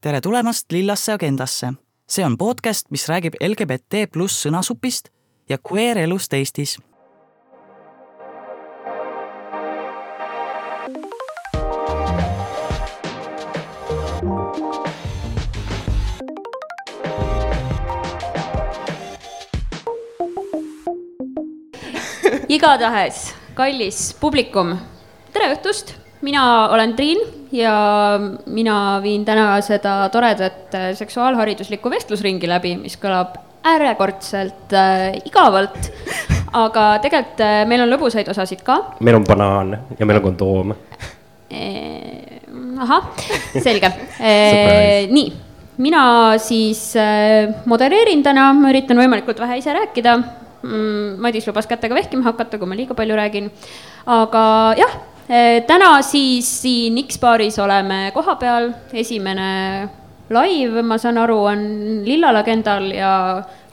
[0.00, 1.72] tere tulemast Lillasse agendasse.
[2.10, 5.10] see on podcast, mis räägib LGBT pluss sõnasupist
[5.48, 6.78] ja queer elust Eestis.
[22.48, 24.74] igatahes, kallis publikum,
[25.32, 27.18] tere õhtust, mina olen Triin
[27.52, 27.74] ja
[28.46, 35.90] mina viin täna seda toredat äh, seksuaalhariduslikku vestlusringi läbi, mis kõlab äärekordselt äh, igavalt.
[36.64, 38.80] aga tegelikult äh, meil on lõbusaid osasid ka.
[39.00, 40.72] meil on banaan ja meil on kondoom
[41.50, 41.60] e,.
[42.82, 43.06] ahah,
[43.54, 43.86] selge
[44.30, 44.32] e,
[45.12, 45.28] nii,
[45.78, 46.02] mina
[46.42, 51.20] siis äh, modereerin täna, ma üritan võimalikult vähe ise rääkida mm,.
[51.22, 53.50] Madis lubas kätega vehkima hakata, kui ma liiga palju räägin.
[54.10, 54.42] aga
[54.80, 55.09] jah Eh,
[55.66, 59.50] täna siis siin X-baaris oleme kohapeal, esimene
[60.30, 61.60] live, ma saan aru, on
[62.06, 63.12] Lillal Agendal ja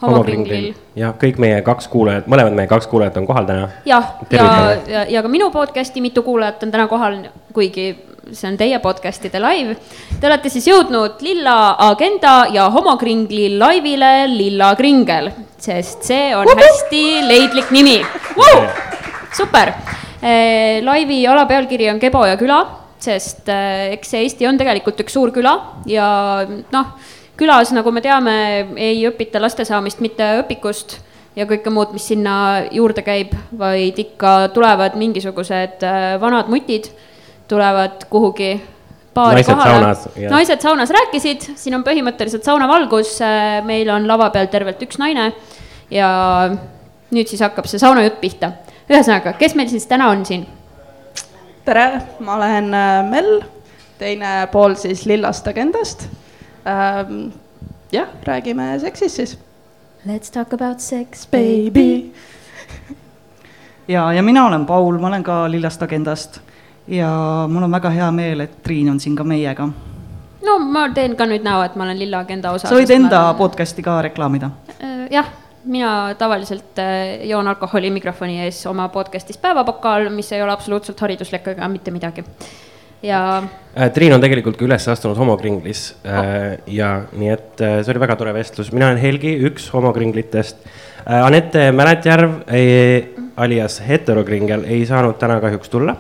[0.02, 0.74] Homokringlil.
[0.98, 3.70] ja kõik meie kaks kuulajat, mõlemad meie kaks kuulajat on kohal täna.
[3.86, 7.20] jah, ja, ja, ja, ja ka minu podcast'i mitu kuulajat on täna kohal,
[7.54, 7.90] kuigi
[8.32, 9.78] see on teie podcast'ide live.
[10.20, 17.06] Te olete siis jõudnud Lilla Agenda ja Homokringli laivile Lilla Kringel, sest see on hästi
[17.30, 18.02] leidlik nimi
[18.38, 18.68] wow!.
[19.38, 22.62] super Eh, laivi alapealkiri on Kebo ja küla,
[23.02, 25.54] sest eh, eks see Eesti on tegelikult üks suur küla
[25.90, 26.08] ja
[26.74, 26.94] noh,
[27.38, 28.38] külas, nagu me teame,
[28.82, 30.98] ei õpita laste saamist mitte õpikust
[31.38, 32.38] ja kõike muud, mis sinna
[32.74, 36.90] juurde käib, vaid ikka tulevad mingisugused eh, vanad mutid,
[37.48, 38.56] tulevad kuhugi
[39.18, 39.94] naised kohale.
[40.30, 43.16] naised saunas rääkisid, siin on põhimõtteliselt saunavalgus,
[43.66, 45.32] meil on lava peal tervelt üks naine
[45.90, 46.10] ja
[47.14, 48.52] nüüd siis hakkab see saunajutt pihta
[48.90, 50.46] ühesõnaga, kes meil siis täna on siin?
[51.68, 53.42] tere, ma olen äh, Mel,
[54.00, 56.08] teine pool siis Lillast Agendast
[56.64, 57.30] ähm,.
[57.92, 59.38] jah, räägime seksist siis.
[60.08, 62.14] Let's talk about sex, baby.
[63.94, 66.40] ja, ja mina olen Paul, ma olen ka Lillast Agendast
[66.88, 67.10] ja
[67.50, 69.68] mul on väga hea meel, et Triin on siin ka meiega.
[70.46, 72.70] no ma teen ka nüüd näo, et ma olen Lilla Agenda osa.
[72.70, 73.36] sa võid enda olen...
[73.36, 74.52] podcast'i ka reklaamida.
[74.80, 75.28] Äh, jah
[75.68, 81.48] mina tavaliselt äh, joon alkoholi mikrofoni ees oma podcast'is Päevapokaal, mis ei ole absoluutselt hariduslik
[81.54, 82.24] ega mitte midagi.
[83.04, 83.44] ja
[83.76, 83.92] äh,.
[83.94, 86.74] Triin on tegelikult ka üles astunud homokringlis äh, oh.
[86.74, 90.66] ja nii et see oli väga tore vestlus, mina olen Helgi, üks homokringlitest.
[91.06, 95.96] Anette Mälетjärv äh, alias heterokringel ei saanud täna kahjuks tulla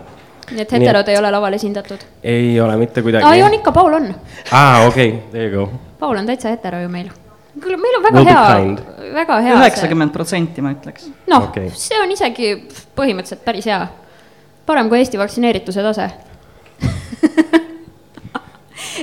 [0.51, 1.13] nii et heterod et...
[1.13, 2.03] ei ole laval esindatud?
[2.23, 3.27] ei ole mitte kuidagi.
[3.27, 4.11] aa, on ikka, Paul on.
[4.51, 5.79] aa, okei okay,, there you go.
[5.99, 7.11] Paul on täitsa hetero ju meil
[7.63, 9.55] kuule, meil on väga we'll hea, väga hea.
[9.61, 11.09] üheksakümmend protsenti, ma ütleks.
[11.31, 12.53] noh okay., see on isegi
[12.97, 13.81] põhimõtteliselt päris hea.
[14.67, 16.07] parem kui Eesti vaktsineerituse tase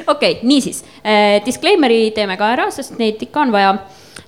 [0.06, 3.76] okei okay,, niisiis eh,, disclaimer'i teeme ka ära, sest neid ikka on vaja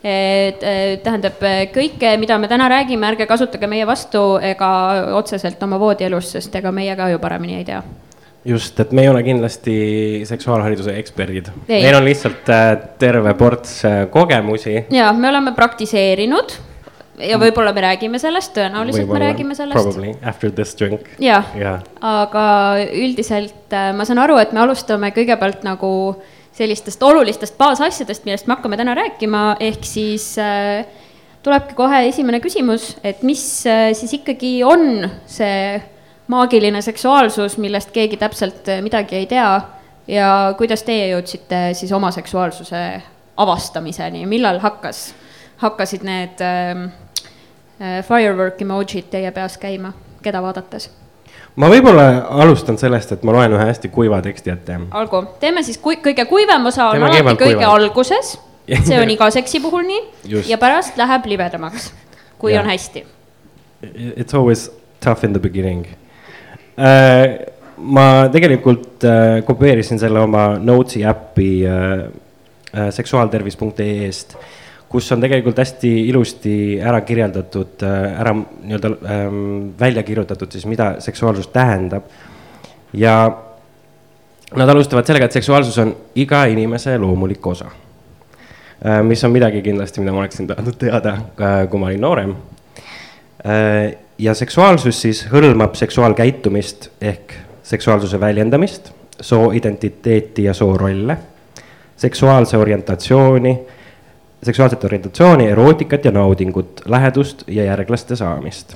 [0.06, 1.40] et eh, tähendab,
[1.74, 4.68] kõike, mida me täna räägime, ärge kasutage meie vastu ega
[5.18, 7.80] otseselt oma voodielus, sest ega meie ka ju paremini ei tea
[8.46, 9.76] just, et me ei ole kindlasti
[10.28, 14.86] seksuaalhariduse eksperdid, meil on lihtsalt äh, terve ports äh, kogemusi.
[14.94, 16.56] ja me oleme praktiseerinud
[17.24, 19.78] ja võib-olla me räägime sellest, tõenäoliselt me räägime sellest.
[19.78, 21.08] Probably after this drink.
[21.22, 22.46] jah ja., aga
[22.92, 25.90] üldiselt äh, ma saan aru, et me alustame kõigepealt nagu
[26.56, 30.86] sellistest olulistest baasasjadest, millest me hakkame täna rääkima, ehk siis äh,
[31.44, 35.76] tulebki kohe esimene küsimus, et mis äh, siis ikkagi on see
[36.28, 39.60] maagiline seksuaalsus, millest keegi täpselt eh, midagi ei tea
[40.08, 42.82] ja kuidas teie jõudsite siis oma seksuaalsuse
[43.36, 45.10] avastamiseni, millal hakkas,
[45.62, 46.86] hakkasid need äh,
[48.06, 49.92] firework emojid teie peas käima,
[50.22, 50.90] keda vaadates?
[51.56, 52.06] ma võib-olla
[52.44, 54.80] alustan sellest, et ma loen ühe hästi kuiva teksti ette.
[55.00, 57.68] olgu, teeme siis kui, kõige kuivem osa on alati kõige kuivad.
[57.74, 58.36] alguses,
[58.84, 61.92] see on iga seksi puhul nii ja pärast läheb libedamaks,
[62.38, 62.64] kui yeah.
[62.64, 63.06] on hästi.
[64.16, 64.70] It's always
[65.00, 65.86] tough in the beginning
[67.76, 72.06] ma tegelikult äh, kopeerisin selle oma Notes'i äppi äh,
[72.90, 74.36] seksuaaltervis.ee-st,
[74.88, 79.38] kus on tegelikult hästi ilusti ära kirjeldatud, ära nii-öelda ähm,
[79.80, 82.04] välja kirjutatud siis, mida seksuaalsus tähendab.
[82.92, 83.38] ja
[84.54, 87.66] nad alustavad sellega, et seksuaalsus on iga inimese loomulik osa.
[89.02, 91.16] mis on midagi kindlasti, mida ma oleksin tahtnud teada,
[91.70, 92.36] kui ma olin noorem
[94.18, 97.32] ja seksuaalsus siis hõlmab seksuaalkäitumist ehk
[97.62, 98.90] seksuaalsuse väljendamist,
[99.20, 101.18] sooidentiteeti ja soorolle,
[101.96, 103.58] seksuaalse orientatsiooni,
[104.42, 108.74] seksuaalset orientatsiooni, erootikat ja naudingut, lähedust ja järglaste saamist.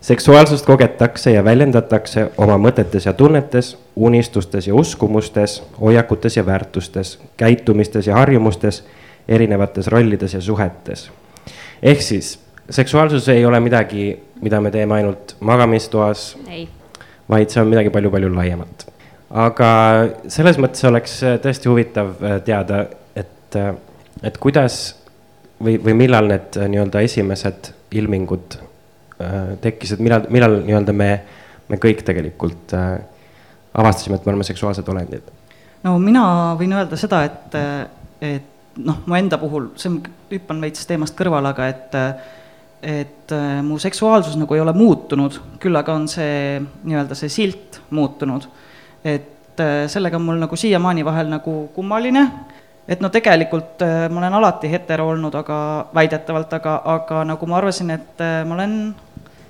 [0.00, 8.06] seksuaalsust kogetakse ja väljendatakse oma mõtetes ja tunnetes, unistustes ja uskumustes, hoiakutes ja väärtustes, käitumistes
[8.06, 8.84] ja harjumustes,
[9.28, 11.10] erinevates rollides ja suhetes.
[11.82, 12.38] ehk siis
[12.70, 14.12] seksuaalsus ei ole midagi,
[14.42, 16.32] mida me teeme ainult magamistoas,
[17.30, 18.88] vaid see on midagi palju-palju laiemat.
[19.30, 19.68] aga
[20.28, 22.84] selles mõttes oleks tõesti huvitav teada,
[23.16, 23.56] et,
[24.22, 24.82] et kuidas
[25.62, 28.58] või, või millal need nii-öelda esimesed ilmingud
[29.22, 31.08] Äh, tekkis, et millal, millal nii-öelda me,
[31.70, 32.94] me kõik tegelikult äh,
[33.78, 35.28] avastasime, et me oleme seksuaalsed olendid?
[35.84, 36.22] no mina
[36.58, 37.56] võin öelda seda, et,
[38.24, 39.98] et noh, mu enda puhul, see on,
[40.30, 41.96] hüppan veits teemast kõrvale, aga et
[42.82, 47.78] et äh, mu seksuaalsus nagu ei ole muutunud, küll aga on see nii-öelda see silt
[47.94, 48.48] muutunud.
[49.04, 52.26] et äh, sellega on mul nagu siiamaani vahel nagu kummaline,
[52.88, 57.58] et no tegelikult äh, ma olen alati hetero olnud, aga väidetavalt, aga, aga nagu ma
[57.60, 58.76] arvasin, et ma olen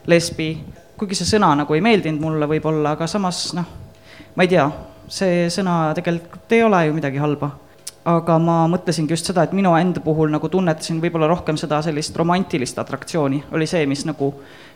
[0.06, 0.52] lesbi,
[1.00, 3.68] kuigi see sõna nagu ei meeldinud mulle võib-olla, aga samas noh,
[4.36, 4.68] ma ei tea,
[5.08, 7.50] see sõna tegelikult ei ole ju midagi halba.
[8.04, 12.16] Aga ma mõtlesingi just seda, et minu enda puhul nagu tunnetasin võib-olla rohkem seda sellist
[12.18, 14.32] romantilist atraktsiooni, oli see, mis nagu,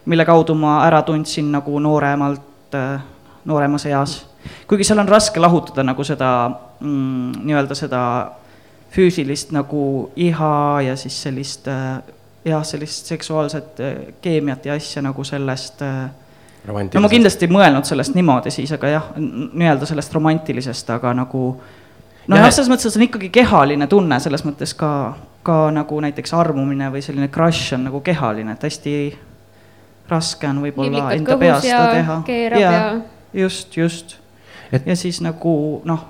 [0.06, 3.00] mille kaudu ma ära tundsin nagu nooremalt, äh,
[3.44, 4.18] nooremas eas.
[4.66, 6.30] kuigi seal on raske lahutada nagu seda
[6.80, 8.02] mm, nii-öelda seda
[8.94, 11.98] füüsilist nagu iha ja siis sellist äh,
[12.44, 16.06] jah, sellist seksuaalset äh, keemiat ja asja nagu sellest äh,
[16.94, 21.42] no ma kindlasti ei mõelnud sellest niimoodi siis, aga jah, nii-öelda sellest romantilisest, aga nagu
[21.56, 21.82] noh,
[22.28, 24.90] jah, selles mõttes, et see on ikkagi kehaline tunne, selles mõttes ka,
[25.46, 28.96] ka nagu näiteks armumine või selline crush on nagu kehaline, et hästi
[30.10, 32.20] raske on võib-olla enda peas seda teha.
[32.60, 34.16] ja, ja just, just
[34.72, 34.86] et....
[34.86, 36.06] ja siis nagu noh,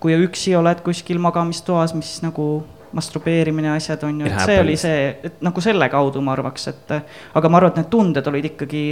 [0.00, 2.52] kui üksi oled kuskil magamistoas, mis nagu
[2.96, 6.94] masturbeerimine, asjad on ju, et see oli see, et nagu selle kaudu ma arvaks, et
[7.38, 8.84] aga ma arvan, et need tunded olid ikkagi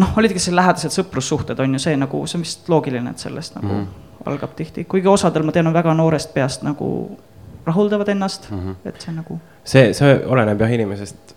[0.00, 3.22] noh, olid ikka sellised lähedased sõprussuhted on ju see nagu, see on vist loogiline, et
[3.22, 4.01] sellest nagu mm.
[4.26, 6.88] Algab tihti, kuigi osadel ma tean, on väga noorest peast nagu
[7.66, 8.88] rahuldavad ennast mm, -hmm.
[8.88, 9.38] et see nagu.
[9.64, 11.36] see, see oleneb jah inimesest.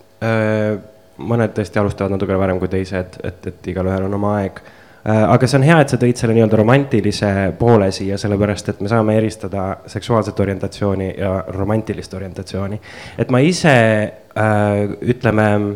[1.17, 4.59] mõned tõesti alustavad natukene varem kui teised, et, et igalühel on oma aeg
[5.05, 7.27] Äh, aga see on hea, et sa tõid selle nii-öelda romantilise
[7.59, 12.79] poole siia, sellepärast et me saame eristada seksuaalset orientatsiooni ja romantilist orientatsiooni.
[13.21, 15.67] et ma ise äh, ütleme äh,,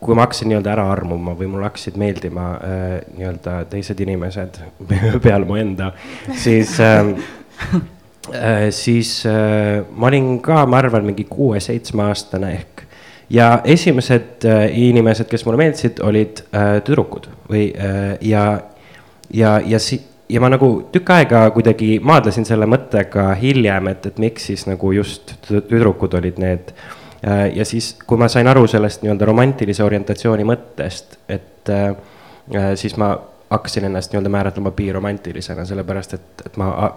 [0.00, 2.84] kui ma hakkasin nii-öelda ära armuma või mulle hakkasid meeldima äh,
[3.16, 4.60] nii-öelda teised inimesed
[5.24, 5.90] peale mu enda,
[6.32, 7.16] siis ähm,
[8.32, 12.84] äh, siis äh, ma olin ka, ma arvan, mingi kuue-seitsmeaastane ehk
[13.30, 18.44] ja esimesed äh, inimesed, kes mulle meeldisid, olid äh, tüdrukud või äh, ja,
[19.30, 24.20] ja, ja si-, ja ma nagu tükk aega kuidagi maadlesin selle mõttega hiljem, et, et
[24.22, 26.74] miks siis nagu just tüdrukud olid need.
[27.54, 31.70] Ja siis, kui ma sain aru sellest nii-öelda romantilise orientatsiooni mõttest, et
[32.76, 33.14] siis ma
[33.50, 36.90] hakkasin ennast nii-öelda määratlema biromantilisena, sellepärast et, et ma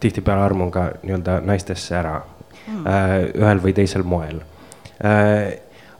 [0.00, 2.86] tihtipeale armun ka nii-öelda naistesse ära mm.
[3.42, 4.40] ühel või teisel moel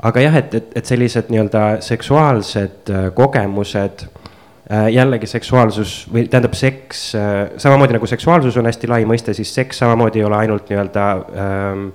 [0.04, 4.23] aga jah, et, et, et sellised nii-öelda seksuaalsed äh, kogemused äh,
[4.70, 9.82] jällegi seksuaalsus või tähendab seks, äh, samamoodi nagu seksuaalsus on hästi lai mõiste, siis seks
[9.82, 11.88] samamoodi ei ole ainult nii-öelda ähm,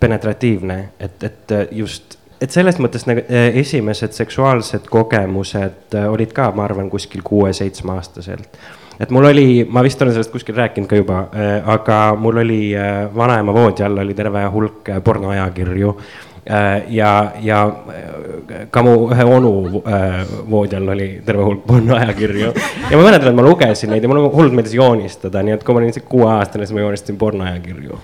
[0.00, 3.26] penetratiivne, et, et just, et selles mõttes nagu
[3.60, 8.58] esimesed seksuaalsed kogemused olid ka, ma arvan, kuskil kuue-seitsmeaastaselt.
[9.00, 12.62] et mul oli, ma vist olen sellest kuskil rääkinud ka juba äh,, aga mul oli
[12.72, 16.33] äh, vanaema voodi all oli terve hulk pornoajakirju Äh,
[16.88, 22.50] ja, ja äh, ka mu ühe onu äh, voodi all oli terve hulk pornoajakirju.
[22.90, 25.76] ja ma mäletan, et ma lugesin neid ja mulle hullult meeldis joonistada, nii et kui
[25.76, 28.00] ma olin kuueaastane, siis ma joonistasin pornoajakirju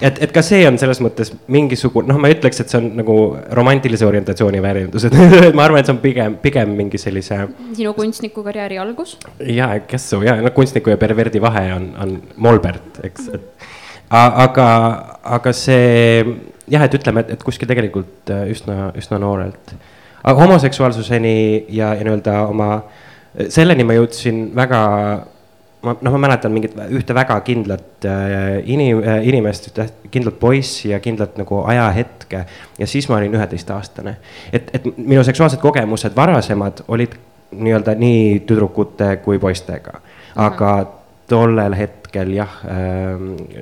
[0.00, 2.90] et, et ka see on selles mõttes mingisugune, noh, ma ei ütleks, et see on
[2.98, 3.16] nagu
[3.56, 5.16] romantilise orientatsiooni väärindus, et
[5.56, 7.44] ma arvan, et see on pigem, pigem mingi sellise.
[7.72, 9.16] sinu kunstnikukarjääri algus?
[9.48, 13.68] ja, kes su ja, no kunstniku ja perverdi vahe on, on molbert, eks, et
[14.12, 14.68] aga,
[15.40, 16.24] aga see
[16.70, 19.74] jah, et ütleme, et, et kuskil tegelikult äh, üsna, üsna noorelt.
[20.22, 22.68] aga homoseksuaalsuseni ja, ja nii-öelda oma,
[23.50, 24.82] selleni ma jõudsin väga,
[25.82, 30.92] ma, noh, ma mäletan mingit ühte väga kindlat äh, inim-, äh, inimest, ühte kindlat poissi
[30.92, 32.46] ja kindlat nagu ajahetke.
[32.78, 34.16] ja siis ma olin üheteistaastane.
[34.52, 37.18] et, et minu seksuaalsed kogemused varasemad olid
[37.52, 39.98] nii-öelda nii tüdrukute kui poistega,
[40.36, 40.98] aga -hmm.
[41.28, 42.54] tollel hetkel jah,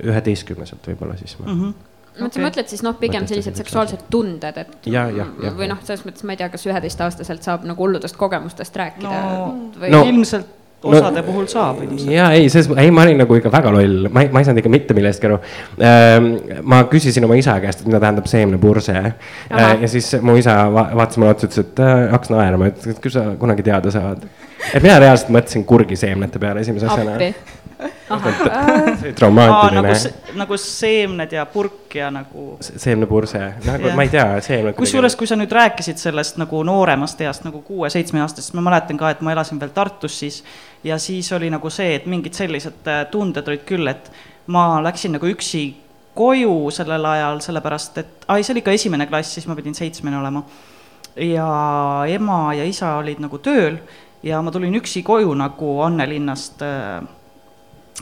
[0.05, 1.61] üheteistkümneselt võib-olla siis ma mm.
[1.61, 1.90] -hmm
[2.29, 2.41] okay.
[2.41, 6.05] sa mõtled siis noh, pigem sellised seksuaalsed tunded, et ja, ja, ja, või noh, selles
[6.07, 10.07] mõttes ma ei tea, kas üheteistaastaselt saab nagu hulludest kogemustest rääkida no, või no.
[10.11, 12.11] ilmselt osade puhul saab ilmselt.
[12.13, 14.63] ja ei, selles, ei, ma olin nagu ikka väga loll, ma ei, ma ei saanud
[14.63, 15.39] ikka mitte millestki aru.
[16.73, 18.97] ma küsisin oma isa käest, et mida tähendab seemnepurse.
[19.51, 23.03] ja siis mu isa va vaatas mulle otsa, ütles, et äh, hakkas naerma, et et
[23.03, 24.25] küll sa kunagi teada saad.
[24.73, 27.19] et mina reaalselt mõtlesin kurgiseemnete peale esimese asjana.
[27.19, 27.59] appi.
[28.11, 28.21] Aa,
[29.17, 34.75] traumaatiline nagu, nagu seemned ja purk ja nagu seemnepurse, nagu ma ei tea, seemned.
[34.79, 39.23] kusjuures, kui sa nüüd rääkisid sellest nagu nooremast east nagu kuue-seitsmeaastasest, ma mäletan ka, et
[39.25, 40.43] ma elasin veel Tartus siis
[40.85, 44.11] ja siis oli nagu see, et mingid sellised äh, tunded olid küll, et
[44.51, 45.65] ma läksin nagu üksi
[46.15, 50.19] koju sellel ajal, sellepärast et, ai, see oli ikka esimene klass, siis ma pidin seitsmene
[50.19, 50.43] olema.
[51.17, 51.47] ja
[52.09, 53.81] ema ja isa olid nagu tööl
[54.23, 57.01] ja ma tulin üksi koju nagu Annelinnast äh,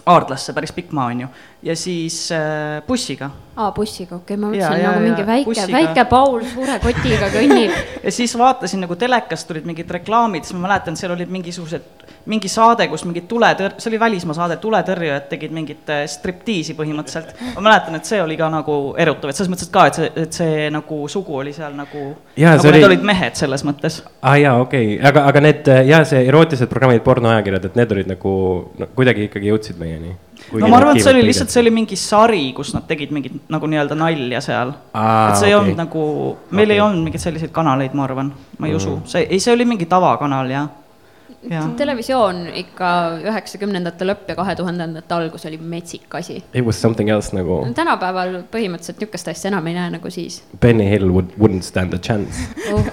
[0.06, 1.28] Aardlasse, päris pikk maa on ju,
[1.62, 5.26] ja siis äh, bussiga aa bussiga, okei okay,, ma Ja, mõtlesin ja, nagu ja, mingi
[5.26, 5.74] väike, bussiga.
[5.74, 7.74] väike Paul suure kotiga kõnnib.
[8.06, 12.48] ja siis vaatasin nagu telekast tulid mingid reklaamid, siis ma mäletan, seal olid mingisugused, mingi
[12.52, 17.34] saade, kus mingid tuletõr-, see oli välismaa saade, tuletõrjujad tegid mingit äh, striptiisi põhimõtteliselt.
[17.56, 20.10] ma mäletan, et see oli ka nagu erutav, et selles mõttes, et ka, et see,
[20.24, 22.04] et see nagu sugu oli seal nagu,
[22.36, 24.00] nagu see need oli- olid mehed selles mõttes.
[24.20, 27.92] aa ah, jaa, okei okay., aga, aga need ja see erootilised programmid, pornoajakirjad, et need
[27.96, 28.32] olid nagu
[28.78, 30.16] no, kuidagi ikkagi jõudsid meieni.
[30.52, 33.48] no ma arvan, et see oli lihtsalt, see oli mingi sari, kus nad tegid mingit
[33.52, 34.74] nagu nii-öelda nalja seal.
[34.94, 35.62] Et see ei okei.
[35.62, 36.04] olnud nagu,
[36.50, 36.76] meil Okei.
[36.76, 38.76] ei olnud mingeid selliseid kanaleid, ma arvan, ma ei Mm.
[38.76, 40.87] usu, see, ei, see oli mingi tavakanal ja, ja
[41.78, 42.88] televisioon ikka
[43.22, 46.42] üheksakümnendate lõpp ja kahe tuhandendate algus oli metsik asi.
[46.52, 50.88] It was something else nagu tänapäeval põhimõtteliselt niisugust asja enam ei näe nagu siis Benny
[50.90, 52.48] Hill would, wouldn't stand a chance.
[52.72, 52.90] uh..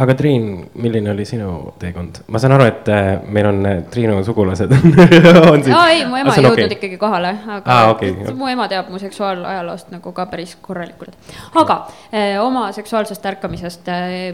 [0.00, 2.22] aga Triin, milline oli sinu teekond?
[2.32, 4.72] ma saan aru, et äh, meil on äh, Triinu sugulased
[5.52, 5.74] on siin.
[5.76, 6.78] aa ei, mu ema ei jõudnud okay.
[6.78, 8.14] ikkagi kohale, aga Aa, ah, okei.
[8.14, 8.36] okay.
[8.38, 11.12] mu ema teab mu seksuaalajaloost nagu ka päris korralikult.
[11.54, 14.32] aga eh, oma seksuaalsest ärkamisest eh,,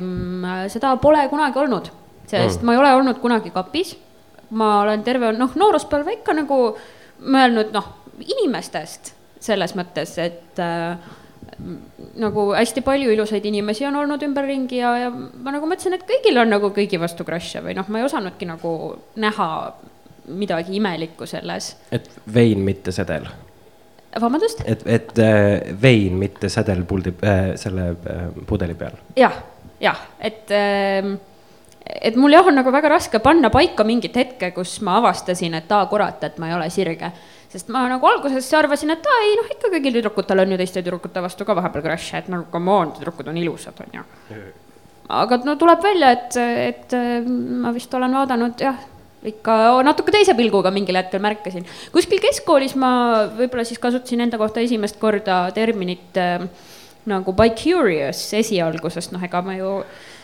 [0.70, 1.90] seda pole kunagi olnud,
[2.26, 2.66] sest Mm.
[2.66, 3.96] ma ei ole olnud kunagi kapis.
[4.50, 6.76] ma olen terve noh, nooruspõlve ikka nagu
[7.24, 7.86] mõelnud noh,
[8.20, 10.96] inimestest selles mõttes, et äh,
[12.20, 16.38] nagu hästi palju ilusaid inimesi on olnud ümberringi ja, ja ma nagu mõtlesin, et kõigil
[16.42, 18.74] on nagu kõigi vastu crush'e või noh, ma ei osanudki nagu
[19.22, 19.48] näha
[20.28, 21.76] midagi imelikku selles.
[21.90, 23.26] et vein, mitte sedel.
[24.20, 24.62] vabandust?
[24.66, 29.00] et, et äh, vein, mitte sedel puldi äh,, selle äh, pudeli peal.
[29.16, 29.42] jah,
[29.80, 30.50] jah, et,
[31.82, 35.72] et mul jah, on nagu väga raske panna paika mingit hetke, kus ma avastasin, et
[35.72, 37.12] aa kurat, et ma ei ole sirge.
[37.52, 40.80] sest ma nagu alguses arvasin, et aa ei noh, ikka kõigil tüdrukutel on ju teiste
[40.80, 44.06] tüdrukute vastu ka vahepeal crush'e, et nagu come on, tüdrukud on ilusad, on ju.
[45.12, 46.38] aga no tuleb välja, et,
[46.70, 46.96] et
[47.66, 48.78] ma vist olen vaadanud jah,
[49.22, 51.66] ikka natuke teise pilguga mingil hetkel märkasin.
[51.92, 52.92] kuskil keskkoolis ma
[53.36, 56.46] võib-olla siis kasutasin enda kohta esimest korda terminit äh,
[57.10, 59.76] nagu by curious esialgu, sest noh, ega ma ju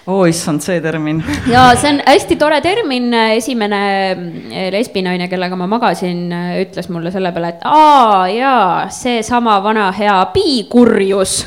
[0.09, 1.21] oo issand, see termin.
[1.55, 6.27] ja see on hästi tore termin, esimene eh, lesbinaine, kellega ma magasin,
[6.63, 11.43] ütles mulle selle peale, et aa jaa, seesama vana hea piikurjus.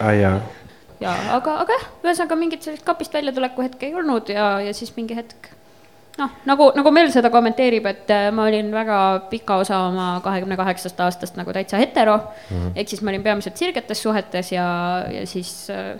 [0.00, 0.40] aa Ah, jaa.
[1.00, 4.92] ja aga, aga jah, ühesõnaga mingit sellist kapist väljatuleku hetke ei olnud ja, ja siis
[4.96, 5.50] mingi hetk
[6.20, 8.98] noh, nagu, nagu Mel seda kommenteerib, et äh, ma olin väga
[9.30, 12.72] pika osa oma kahekümne kaheksast aastast nagu täitsa hetero mm -hmm..
[12.76, 14.66] ehk siis ma olin peamiselt sirgetes suhetes ja,
[15.12, 15.96] ja siis äh,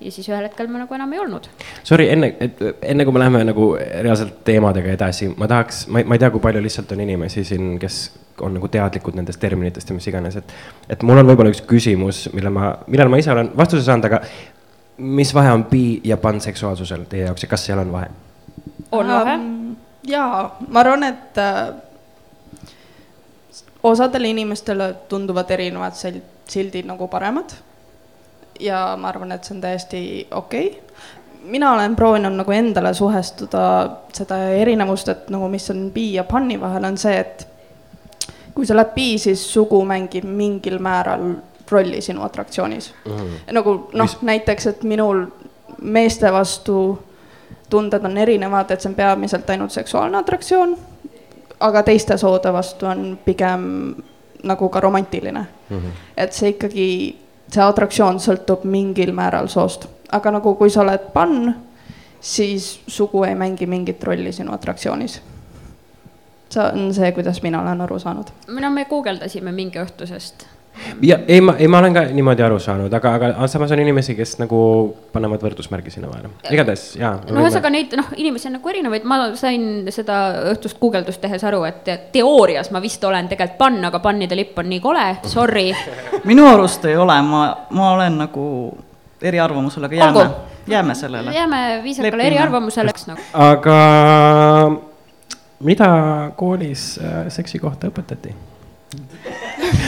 [0.00, 1.48] ja siis ühel hetkel ma nagu enam ei olnud.
[1.84, 6.08] Sorry, enne, et enne kui me läheme nagu reaalselt teemadega edasi, ma tahaks, ma ei,
[6.08, 8.00] ma ei tea, kui palju lihtsalt on inimesi siin, kes
[8.44, 10.52] on nagu teadlikud nendest terminitest ja mis iganes, et.
[10.92, 14.20] et mul on võib-olla üks küsimus, mille ma, millele ma ise olen vastuse saanud, aga
[14.98, 18.12] mis vahe on bi- ja panseksuaalsusel teie jaoks ja kas seal on vahe?
[18.92, 19.38] on vahe?
[20.08, 21.74] jaa, ma arvan, et äh,
[23.82, 27.56] osadele inimestele tunduvad erinevad sel- sildid nagu paremad.
[28.60, 30.80] Ja ma arvan, et see on täiesti okei okay..
[31.42, 33.66] mina olen proovinud nagu endale suhestuda
[34.12, 37.48] seda erinevust, et nagu mis on bi ja panni vahel, on see, et
[38.54, 41.34] kui sa oled bi, siis sugu mängib mingil määral
[41.70, 42.92] rolli sinu atraktsioonis
[43.52, 45.26] nagu noh näiteks, et minul
[45.82, 46.98] meeste vastu
[47.70, 50.76] tunded on erinevad, et see on peamiselt ainult seksuaalne atraktsioon,
[51.60, 53.94] aga teiste soode vastu on pigem
[54.46, 55.78] nagu ka romantiline mm.
[55.78, 55.90] -hmm.
[56.16, 57.16] et see ikkagi,
[57.52, 61.54] see atraktsioon sõltub mingil määral soost, aga nagu kui sa oled pann,
[62.20, 65.20] siis sugu ei mängi mingit rolli sinu atraktsioonis.
[66.50, 68.30] see on see, kuidas mina olen aru saanud.
[68.48, 70.46] no me guugeldasime mingi õhtusest.
[71.02, 74.16] Ja ei, ma, ei, ma olen ka niimoodi aru saanud, aga, aga samas on inimesi,
[74.18, 74.60] kes nagu
[75.12, 77.14] panevad võrdusmärgi sinna vahele, igatahes jaa.
[77.28, 80.18] no ühesõnaga neid noh, inimesi on nagu erinevaid, ma sain seda
[80.54, 84.68] õhtust guugeldust tehes aru, et teoorias ma vist olen tegelikult pann, aga pannide lipp on
[84.72, 85.70] nii kole, sorry.
[86.30, 88.44] minu arust ei ole, ma, ma olen nagu
[89.22, 90.28] eriarvamusel, aga jääme
[90.66, 91.32] jääme sellele.
[91.32, 93.22] jääme viisakale eriarvamusele, eks nagu.
[93.32, 93.78] aga
[95.60, 95.88] mida
[96.36, 98.34] koolis äh, seksi kohta õpetati?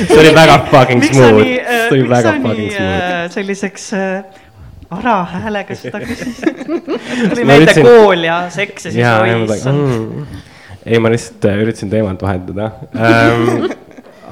[0.09, 3.33] See oli väga fucking smooth, see oli väga fucking smooth.
[3.35, 4.45] selliseks äh,
[4.91, 7.89] arahäälega seda küsis tuli meelde ütlesin...
[7.89, 9.85] kool ja seks ja siis oi issand.
[9.85, 10.39] Mm.
[10.87, 13.69] ei, ma lihtsalt äh, üritasin teemat vahetada um,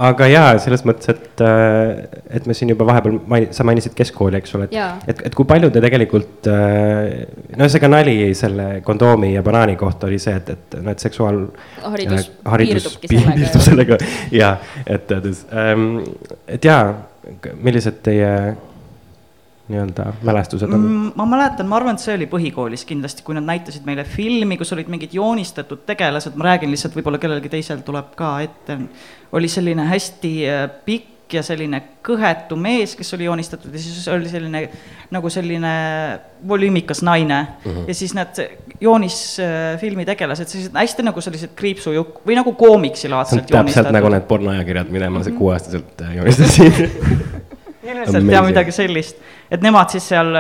[0.09, 4.39] aga jaa, selles mõttes, et, äh, et me siin juba vahepeal maini-, sa mainisid keskkooli,
[4.41, 6.49] eks ole, et, et, et kui palju te tegelikult.
[6.53, 7.27] Äh,
[7.57, 11.43] no ühesõnaga nali selle kondoomi ja banaani kohta oli see, et, et noh, et seksuaal.
[11.87, 14.01] haridus, äh, haridus piirdub sellega
[14.35, 15.91] ja, et ähm,,
[16.47, 16.95] et jaa,
[17.63, 18.33] millised teie
[19.69, 20.81] nii-öelda mälestused on?
[20.81, 24.59] Mm, ma mäletan, ma arvan, et see oli põhikoolis kindlasti, kui nad näitasid meile filmi,
[24.61, 28.79] kus olid mingid joonistatud tegelased, ma räägin lihtsalt, võib-olla kellelgi teisel tuleb ka ette.
[29.33, 34.29] oli selline hästi äh, pikk ja selline kõhetu mees, kes oli joonistatud ja siis oli
[34.31, 34.61] selline
[35.11, 35.73] nagu selline
[36.49, 37.73] volüümikas naine mm.
[37.73, 37.89] -hmm.
[37.89, 38.39] ja siis need
[38.81, 43.75] joonisfilmi tegelased, sellised hästi nagu sellised kriipsujukk või nagu koomiksilaadselt joonistatud.
[43.75, 45.39] täpselt nagu need pornoajakirjad, mida ma mm -hmm.
[45.39, 46.73] kuueaastaselt äh, joonistasin
[47.91, 49.19] ilmselt jah, midagi sellist,
[49.51, 50.31] et nemad siis seal,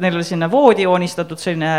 [0.00, 1.72] neil oli selline voodi joonistatud, selline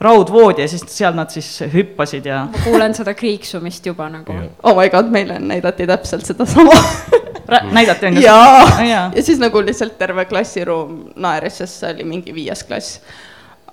[0.00, 2.42] raudvoodi ja siis seal nad siis hüppasid ja.
[2.52, 4.36] ma kuulen seda kriiksumist juba nagu.
[4.62, 6.76] oh my god, meile näidati täpselt sedasama
[7.78, 8.26] näidati on ju?
[8.26, 13.00] jaa, ja siis nagu lihtsalt terve klassiruum naeris, sest see oli mingi viies klass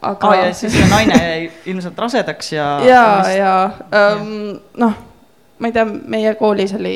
[0.04, 0.36] aga ah,.
[0.46, 2.68] ja siis see naine jäi ilmselt rasedaks ja.
[2.88, 3.04] ja,
[3.38, 3.56] ja
[3.96, 5.02] ähm, noh
[5.64, 6.96] ma ei tea, meie koolis oli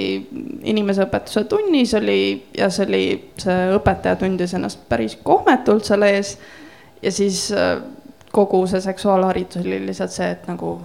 [0.63, 2.19] inimeseõpetuse tunnis oli
[2.57, 3.03] ja see oli,
[3.41, 6.37] see õpetaja tundis ennast päris kohmetult seal ees.
[7.01, 7.77] ja siis äh,
[8.31, 10.77] kogu see seksuaalharidus oli lihtsalt see, et nagu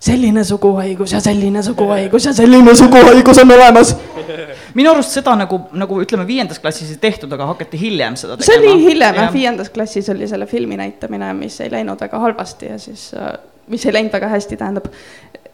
[0.00, 3.96] selline suguhaigus ja selline suguhaigus ja selline suguhaigus on olemas.
[4.78, 8.48] minu arust seda nagu, nagu ütleme, viiendas klassis ei tehtud, aga hakati hiljem seda tegema.
[8.48, 12.72] see oli hiljem jah, viiendas klassis oli selle filmi näitamine, mis ei läinud väga halvasti
[12.72, 13.34] ja siis, äh,
[13.68, 14.88] mis ei läinud väga hästi, tähendab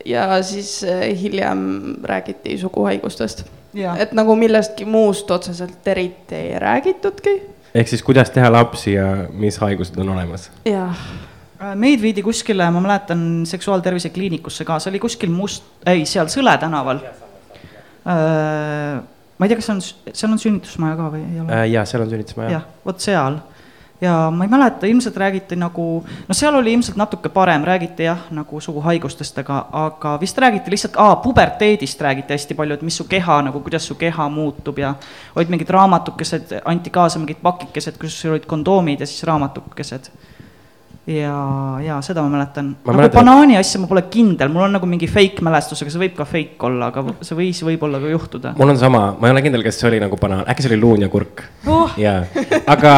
[0.07, 1.61] ja siis eh, hiljem
[2.05, 3.45] räägiti suguhaigustest.
[3.99, 7.43] et nagu millestki muust otseselt eriti ei räägitudki.
[7.75, 10.51] ehk siis kuidas teha lapsi ja mis haigused on olemas?
[10.65, 10.97] jah
[11.61, 16.31] äh, meid viidi kuskile, ma mäletan, seksuaaltervise kliinikusse ka, see oli kuskil Must, ei, seal
[16.33, 17.03] Sõle tänaval.
[18.07, 19.03] Äh,
[19.39, 19.83] ma ei tea, kas on,
[20.13, 21.53] seal on sünnitusmaja ka või ei ole?
[21.53, 22.57] Äh, jaa, seal on sünnitusmaja.
[22.59, 23.41] jah, vot seal
[24.01, 28.27] ja ma ei mäleta, ilmselt räägiti nagu, no seal oli ilmselt natuke parem, räägiti jah,
[28.31, 33.09] nagu suguhaigustest, aga, aga vist räägiti lihtsalt, aa, puberteedist räägiti hästi palju, et mis su
[33.09, 34.95] keha nagu, kuidas su keha muutub ja
[35.37, 40.11] olid mingid raamatukesed, anti kaasa mingid pakikesed, kus olid kondoomid ja siis raamatukesed
[41.07, 42.73] ja, ja seda ma mäletan.
[42.85, 43.19] nagu mäletan...
[43.21, 46.27] banaani asja ma pole kindel, mul on nagu mingi fake mälestus, aga see võib ka
[46.27, 48.55] fake olla, aga see võis võib-olla ka juhtuda.
[48.59, 50.81] mul on sama, ma ei ole kindel, kas see oli nagu banaan, äkki see oli
[50.83, 51.45] luun ja kurk.
[51.71, 51.95] Oh..
[52.01, 52.25] jaa,
[52.75, 52.97] aga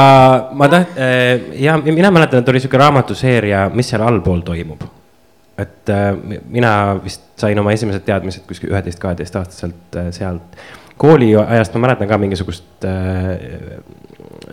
[0.57, 4.89] ma taht- äh,, ja mina mäletan, et oli sihuke raamatuseeria, mis seal allpool toimub.
[5.59, 6.11] et äh,
[6.49, 6.73] mina
[7.05, 10.61] vist sain oma esimesed teadmised kuskil üheteist, kaheteistaastaselt äh, sealt.
[10.97, 13.83] kooliajast ma mäletan ka mingisugust äh,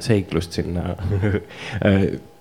[0.04, 0.92] seiklust sinna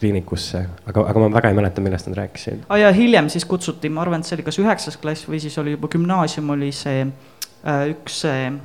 [0.00, 2.64] kliinikusse, aga, aga ma väga ei mäleta, millest nad rääkisid.
[2.68, 5.40] aa ah, ja hiljem siis kutsuti, ma arvan, et see oli kas üheksas klass või
[5.42, 8.58] siis oli juba gümnaasium oli see äh, üks see äh,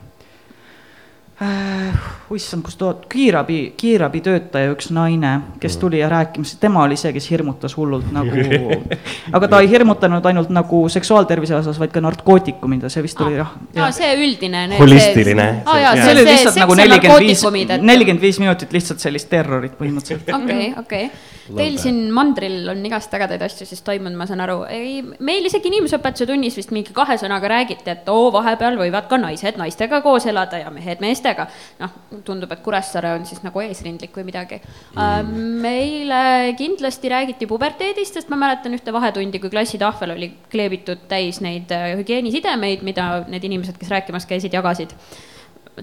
[1.42, 2.02] äh,
[2.36, 7.30] issand, kus tood-, kiirabi, kiirabitöötaja, üks naine, kes tuli ja rääkimas, tema oli see, kes
[7.32, 8.46] hirmutas hullult nagu
[9.38, 13.40] aga ta ei hirmutanud ainult nagu seksuaaltervise osas, vaid ka narkootikumid ja see vist oli
[13.40, 13.52] jah.
[13.78, 14.64] aa, see üldine.
[14.80, 15.50] holistiline.
[15.66, 17.46] see oli lihtsalt nagu nelikümmend viis,
[17.82, 20.34] nelikümmend viis minutit lihtsalt sellist terrorit põhimõtteliselt.
[20.38, 21.12] okei, okei
[21.58, 24.62] Teil siin mandril on igast ägedaid asju siis toimunud, ma saan aru.
[24.72, 29.20] ei, meil isegi inimeseõpetuse tunnis vist mingi kahe sõnaga räägiti, et oo, vahepeal võivad ka
[29.22, 31.31] naised naistega koos elada ja mehed meestega.
[31.80, 34.62] Noh, tundub, et Kuressaare on siis nagu eesrindlik või midagi.
[34.96, 35.34] Mm..
[35.64, 36.22] meile
[36.60, 41.92] kindlasti räägiti puberteedist, sest ma mäletan ühte vahetundi, kui klassitahvel oli kleebitud täis neid äh,
[42.00, 44.96] hügieenisidemeid, mida need inimesed, kes rääkimas käisid, jagasid.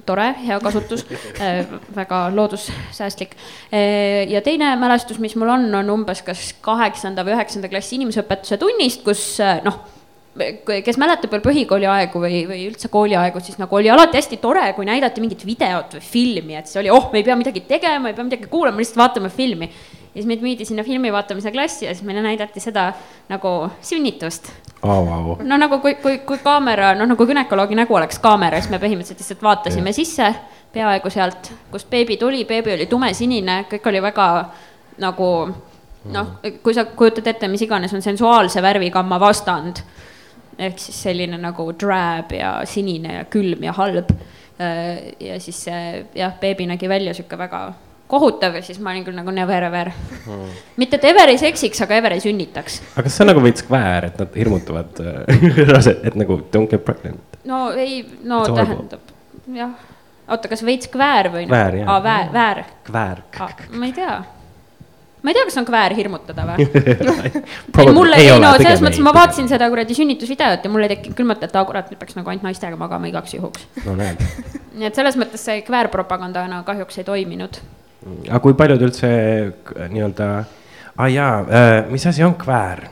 [0.06, 1.06] Tore, hea kasutus.
[1.38, 3.36] Äh,, väga loodussäästlik.
[3.72, 4.28] Äh,.
[4.30, 9.04] ja teine mälestus, mis mul on, on umbes kas kaheksanda või üheksanda klassi inimeseõpetuse tunnist,
[9.06, 9.80] kus äh, noh,
[10.84, 14.64] kes mäletab veel põhikooli aegu või, või üldse kooliaegu, siis nagu oli alati hästi tore,
[14.76, 18.10] kui näidati mingit videot või filmi, et siis oli, oh, me ei pea midagi tegema,
[18.10, 19.70] ei pea midagi kuulama, lihtsalt vaatame filmi.
[20.08, 22.92] ja siis meid viidi sinna filmi vaatamise klassi ja siis meile näidati seda
[23.28, 24.50] nagu sünnitust
[24.82, 25.04] oh,.
[25.04, 25.36] Wow.
[25.42, 29.22] no nagu kui, kui, kui kaamera, noh nagu günekoloogi nägu oleks kaamera, siis me põhimõtteliselt
[29.22, 29.98] lihtsalt vaatasime yeah.
[30.00, 30.32] sisse
[30.72, 34.28] peaaegu sealt, kust beebi tuli, beebi oli tumesinine, kõik oli väga
[34.98, 35.28] nagu
[36.12, 39.82] noh, kui sa kujutad ette, mis iganes on sensuaalse värvigamma vastand
[40.58, 44.10] ehk siis selline nagu drab ja sinine ja külm ja halb.
[44.58, 47.68] Äh, ja siis see jah, beebi nägi välja sihuke väga
[48.08, 50.54] kohutav ja siis ma olin küll nagu never ever mm..
[50.80, 52.80] mitte et ever ei seksiks, aga ever ei sünnitaks.
[52.94, 55.02] aga kas see on nagu veits kväär, et nad hirmutavad
[55.74, 57.38] rasedad, et nagu don't get pregnant?
[57.46, 59.12] no ei, no It's tähendab,
[59.54, 59.76] jah.
[60.26, 61.44] oota, kas veits kväär või?
[61.52, 61.92] kväär, jah.
[61.94, 62.64] aa, väär, väär.
[62.88, 63.22] kväär.
[63.76, 64.16] ma ei tea
[65.22, 66.66] ma ei tea, kas on kväär hirmutada või
[67.82, 70.92] ei, mul ei, ei no selles mõttes ma vaatasin seda kuradi sünnitusvideot ja mul ei
[70.94, 73.66] tekkinud küll mõtet, aa kurat, nüüd peaks nagu ainult naistega magama igaks juhuks.
[73.86, 74.22] no näed.
[74.78, 77.58] nii et selles mõttes see kväärpropagandana kahjuks ei toiminud.
[78.28, 79.10] aga kui paljud üldse
[79.90, 80.30] nii-öelda,
[80.94, 82.86] aa jaa äh,, mis asi on kväär?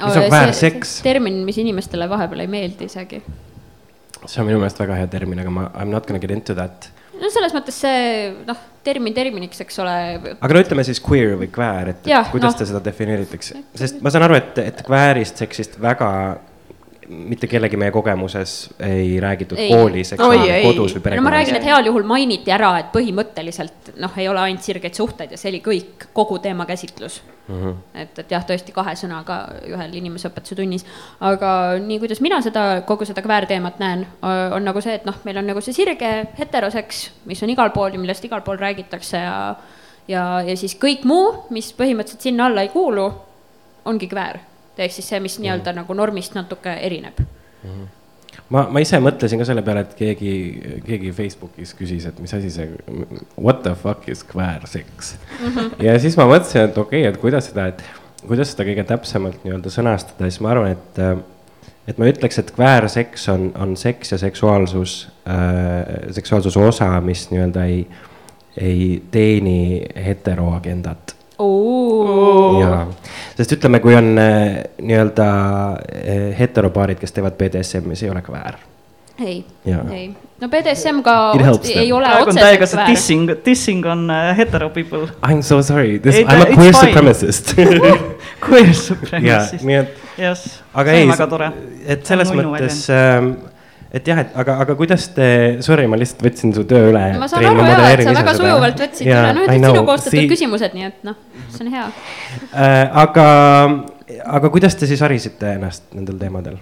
[0.00, 1.00] mis on kväärseks?
[1.04, 3.20] termin, mis inimestele vahepeal ei meeldi isegi.
[4.24, 6.56] see on minu meelest väga hea termin, aga ma I m not gonna get into
[6.56, 6.88] that
[7.20, 8.02] no selles mõttes see
[8.48, 9.96] noh, termin terminiks, eks ole.
[10.36, 12.60] aga no ütleme siis queer või kväär, et ja, kuidas no.
[12.60, 16.10] te seda defineeritakse, sest ma saan aru, et, et kväärist, seksist väga
[17.08, 19.70] mitte kellegi meie kogemuses ei räägitud ei.
[19.72, 21.22] koolis, eks ole, kodus või perekonnas.
[21.22, 24.96] no ma räägin, et heal juhul mainiti ära, et põhimõtteliselt noh, ei ole ainult sirgeid
[24.98, 27.54] suhteid ja see oli kõik, kogu teemakäsitlus mm.
[27.62, 27.78] -hmm.
[28.02, 30.84] et, et jah, tõesti kahe sõnaga ühel inimeseõpetuse tunnis.
[31.20, 31.52] aga
[31.84, 35.48] nii, kuidas mina seda, kogu seda kväärteemat näen, on nagu see, et noh, meil on
[35.52, 39.56] nagu see sirge heteroseks, mis on igal pool ja millest igal pool räägitakse ja
[40.08, 43.10] ja, ja siis kõik muu, mis põhimõtteliselt sinna alla ei kuulu,
[43.88, 44.40] ongi kväär
[44.78, 45.82] ehk siis see, mis nii-öelda mm.
[45.82, 47.70] nagu normist natuke erineb mm.
[47.70, 47.86] -hmm
[48.54, 50.34] ma, ma ise mõtlesin ka selle peale, et keegi,
[50.86, 52.68] keegi Facebookis küsis, et mis asi see,
[53.36, 55.48] what the fuck is kväärseks mm.
[55.48, 55.82] -hmm.
[55.84, 57.84] ja siis ma mõtlesin, et okei okay,, et kuidas seda, et
[58.26, 61.02] kuidas seda kõige täpsemalt nii-öelda sõnastada, siis ma arvan, et,
[61.92, 67.68] et ma ütleks, et kväärseks on, on seks ja seksuaalsus äh,, seksuaalsuse osa, mis nii-öelda
[67.68, 67.86] ei,
[68.56, 71.17] ei teeni heteroagendat
[72.60, 72.86] jaa,
[73.36, 75.28] sest ütleme, kui on äh, nii-öelda
[75.78, 78.58] äh, heteropaarid, kes teevad BDSM-i, see ei ole kväär.
[79.18, 80.08] ei, ei,
[80.40, 81.14] no BDSM ka
[81.74, 85.08] ei ole on täiega see dissing, dissing on uh, hetero people.
[85.22, 87.54] I m so sorry, this, I m a queer supremacist.
[87.56, 89.66] Queer supremacist.
[89.66, 91.10] nii et yes,, aga ei,
[91.86, 93.32] et selles mõttes ähm,
[93.92, 95.28] et jah, et aga, aga kuidas te,
[95.64, 97.04] sorry, ma lihtsalt võtsin su töö üle.
[97.20, 100.18] ma saan aru jah, et sa väga sujuvalt võtsid yeah, üle, noh, et sinu koostatud
[100.18, 100.30] See...
[100.32, 101.20] küsimused, nii et noh,
[101.54, 102.98] see on hea äh,.
[103.04, 103.28] aga,
[104.38, 106.58] aga kuidas te siis harisite ennast nendel teemadel?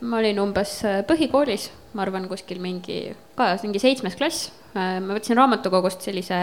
[0.00, 4.48] ma olin umbes äh, põhikoolis, ma arvan, kuskil mingi, ka mingi seitsmes klass.
[4.72, 6.38] Äh, ma võtsin raamatukogust sellise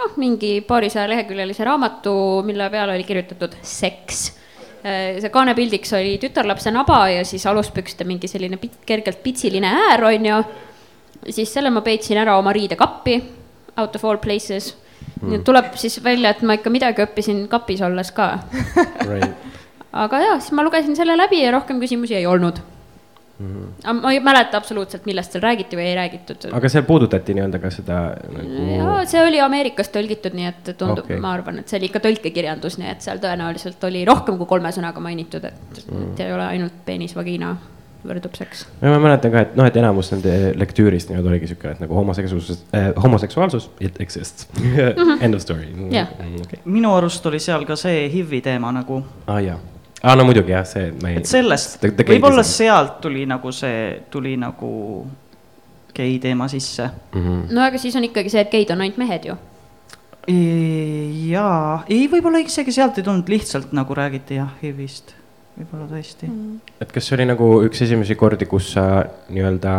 [0.00, 2.14] noh, mingi paarisaja leheküljelise raamatu,
[2.46, 4.30] mille peale oli kirjutatud seks
[4.82, 10.26] see kaanepildiks oli tütarlapse naba ja siis aluspükste mingi selline pit, kergelt pitsiline äär, on
[10.26, 10.42] ju.
[11.28, 13.18] siis selle ma peitsin ära oma riidekappi,
[13.76, 14.74] out of all places.
[15.20, 15.44] Mm..
[15.44, 18.32] tuleb siis välja, et ma ikka midagi õppisin kapis olles ka.
[19.10, 19.32] Right..
[19.92, 22.60] aga jah, siis ma lugesin selle läbi ja rohkem küsimusi ei olnud
[23.40, 23.64] mm.
[23.84, 24.00] -hmm.
[24.02, 26.48] ma ei mäleta absoluutselt, millest seal räägiti või ei räägitud.
[26.52, 27.98] aga seal puudutati nii-öelda ka seda
[28.36, 28.68] nagu...?
[28.76, 32.04] jaa, see oli Ameerikas tõlgitud, nii et tundub okay., ma arvan, et see oli ikka
[32.06, 35.98] tõlkekirjandus, nii et seal tõenäoliselt oli rohkem kui kolme sõnaga mainitud, et mm.
[35.98, 36.24] -hmm.
[36.24, 37.56] ei ole ainult peenis, vagina
[38.06, 38.66] võrdub seks.
[38.80, 41.94] ja ma mäletan ka, et noh, et enamus nende lektüürist nii-öelda oligi sihuke, et nagu
[41.94, 44.76] homoseksuaalsus äh,, homoseksuaalsus, it exists mm.
[44.76, 45.24] -hmm.
[45.24, 46.08] End of story yeah..
[46.40, 46.60] Okay.
[46.64, 49.04] minu arust oli seal ka see HIV-i teema nagu.
[49.26, 49.58] aa ah, jaa
[50.02, 50.90] aa, no muidugi jah, see.
[51.12, 54.70] et sellest, võib-olla sealt tuli nagu see, tuli nagu
[55.94, 57.22] gei teema sisse mm.
[57.22, 57.54] -hmm.
[57.54, 59.36] no aga siis on ikkagi see, et geid on ainult mehed ju.
[61.30, 65.14] jaa, ei, võib-olla isegi sealt ei tulnud, lihtsalt nagu räägiti jah, HIV-ist,
[65.58, 66.38] võib-olla tõesti mm.
[66.38, 66.78] -hmm.
[66.86, 68.86] et kas see oli nagu üks esimesi kordi, kus sa
[69.28, 69.76] nii-öelda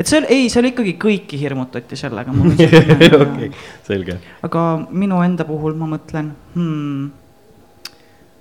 [0.00, 2.34] et see, ei, seal ikkagi kõiki hirmutati sellega
[3.22, 3.50] okei,
[3.86, 4.18] selge.
[4.42, 7.10] aga minu enda puhul ma mõtlen hmm,,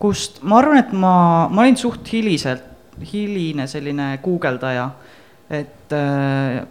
[0.01, 1.13] kust, ma arvan, et ma,
[1.51, 2.67] ma olin suht hiliselt,
[3.11, 4.89] hiline selline guugeldaja,
[5.49, 6.61] et äh,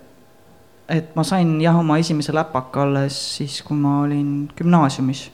[0.90, 5.28] et ma sain jah, oma esimese läpaka alles siis, kui ma olin gümnaasiumis.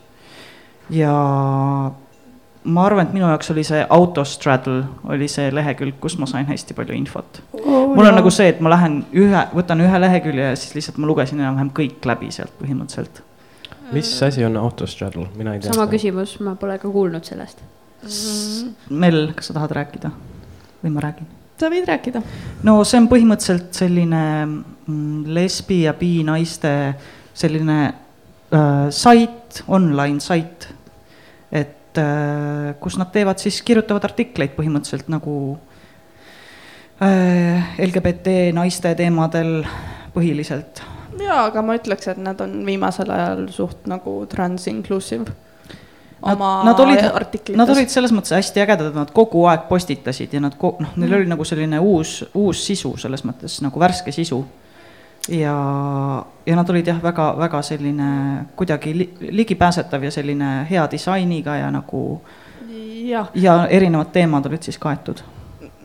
[0.93, 1.13] ja
[2.67, 4.83] ma arvan, et minu jaoks oli see Autostraddle
[5.13, 7.87] oli see lehekülg, kus ma sain hästi palju infot oh,.
[7.95, 8.19] mul on jah.
[8.19, 11.73] nagu see, et ma lähen ühe, võtan ühe lehekülje ja siis lihtsalt ma lugesin enam-vähem
[11.81, 13.23] kõik läbi sealt põhimõtteliselt.
[13.95, 15.73] mis asi on Autostraddle, mina ei tea.
[15.73, 15.95] sama seda.
[15.95, 17.65] küsimus, ma pole ka kuulnud sellest
[18.89, 20.11] Mel, kas sa tahad rääkida
[20.83, 21.27] või ma räägin?
[21.57, 22.21] sa võid rääkida.
[22.67, 26.71] no see on põhimõtteliselt selline mm, lesbi ja bi naiste
[27.37, 30.67] selline äh, sait, online sait,
[31.51, 35.57] et äh, kus nad teevad siis, kirjutavad artikleid põhimõtteliselt nagu
[37.01, 39.63] äh, LGBT naiste teemadel
[40.13, 40.83] põhiliselt.
[41.17, 45.33] jaa, aga ma ütleks, et nad on viimasel ajal suht nagu trans-inclusive
[46.21, 47.57] oma nad, olid, artiklites.
[47.57, 51.11] Nad olid selles mõttes hästi ägedad, et nad kogu aeg postitasid ja nad, noh, neil
[51.11, 51.17] mm.
[51.19, 54.43] oli nagu selline uus, uus sisu selles mõttes nagu värske sisu.
[55.27, 55.53] ja,
[56.45, 58.09] ja nad olid jah, väga, väga selline
[58.55, 62.21] kuidagi li, ligipääsetav ja selline hea disainiga ja nagu
[63.07, 65.21] jah, ja erinevad teemad olid siis kaetud.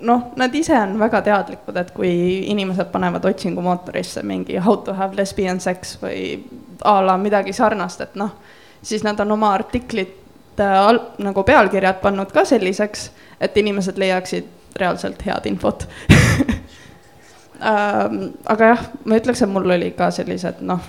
[0.03, 2.13] noh, nad ise on väga teadlikud, et kui
[2.51, 6.43] inimesed panevad otsingumootorisse mingi how to have lesbian sex või
[6.85, 8.33] a la midagi sarnast, et noh,
[8.83, 10.22] siis nad on oma artiklid
[10.61, 10.89] äh,
[11.19, 13.11] nagu pealkirjad pannud ka selliseks,
[13.41, 15.87] et inimesed leiaksid reaalselt head infot.
[17.63, 20.81] Ähm, aga jah, ma ütleks, et mul oli ka sellised noh,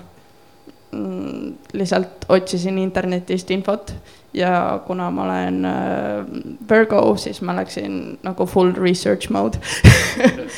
[0.89, 3.93] mm, lihtsalt otsisin internetist infot
[4.33, 6.25] ja kuna ma olen äh,
[6.69, 9.61] Virgo, siis ma läksin nagu full research mode.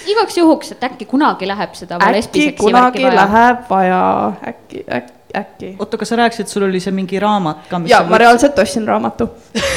[0.07, 4.05] Igaks juhuks, et äkki kunagi läheb seda äkki kunagi läheb vaja,
[4.53, 5.75] äkki, äkki äkki.
[5.79, 7.81] oota, kas sa rääkisid, sul oli see mingi raamat ka?
[7.89, 9.29] jaa, ma reaalselt ostsin raamatu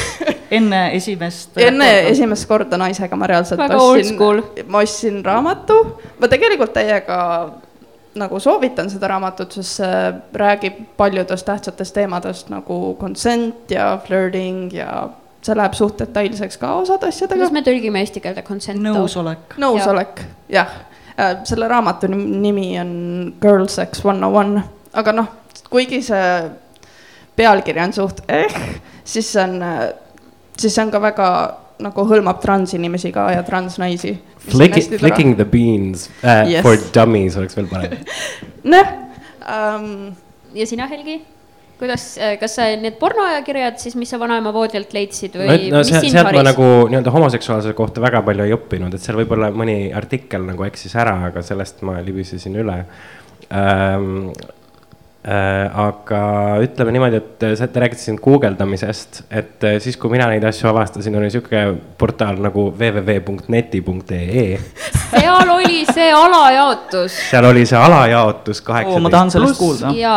[0.59, 1.57] enne esimest?
[1.57, 2.11] enne korda.
[2.15, 4.19] esimest korda naisega ma reaalselt Väga ostsin,
[4.67, 5.79] ma ostsin raamatu,
[6.19, 7.19] ma tegelikult täiega
[8.19, 15.09] nagu soovitan seda raamatut, sest see räägib paljudest tähtsatest teemadest nagu consent ja flirting ja
[15.45, 17.37] see läheb suht detailseks ka osade asjadega.
[17.37, 18.81] kuidas me tõlgime eesti keelde consent?
[18.83, 19.57] nõusolek.
[19.61, 20.71] nõusolek, jah
[21.17, 21.29] ja..
[21.47, 22.91] selle raamatu nimi on
[23.41, 25.29] Girl Sex One on One, aga noh,
[25.69, 26.27] kuigi see
[27.39, 28.59] pealkiri on suht eh,
[29.03, 29.63] siis see on,
[30.57, 31.29] siis see on ka väga
[31.83, 34.17] nagu hõlmab transinimesi ka ja transnaisi.
[34.49, 36.63] Flicking, flicking the beans uh, yes.
[36.65, 37.99] for dummies oleks veel parem.
[38.73, 38.95] noh
[39.43, 39.91] um,.
[40.55, 41.19] ja sina, Helgi?
[41.79, 45.83] kuidas, äh, kas sa need pornoajakirjad siis, mis sa vanaema voodilt leidsid või no, no,
[45.85, 46.39] mis sind sealt haris?
[46.41, 50.65] ma nagu nii-öelda homoseksuaalsuse kohta väga palju ei õppinud, et seal võib-olla mõni artikkel nagu
[50.67, 52.81] eksis ära, aga sellest ma libisesin üle
[53.47, 54.58] ähm, Äh,
[55.19, 56.19] aga
[56.63, 60.45] ütleme niimoodi, et äh, sa, te räägite siin guugeldamisest, et äh, siis, kui mina neid
[60.47, 61.63] asju avastasin, oli sihuke
[61.99, 64.45] portaal nagu www.neti.ee.
[65.19, 67.17] seal oli see alajaotus.
[67.33, 69.91] seal oli see alajaotus kaheksateist ma tahan sellest kuulda.
[69.97, 70.15] ja,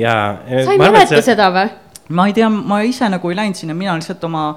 [0.00, 0.16] ja.
[0.64, 1.68] sa ei mäleta seda või?
[2.16, 4.54] ma ei tea, ma ise nagu ei läinud sinna, mina lihtsalt oma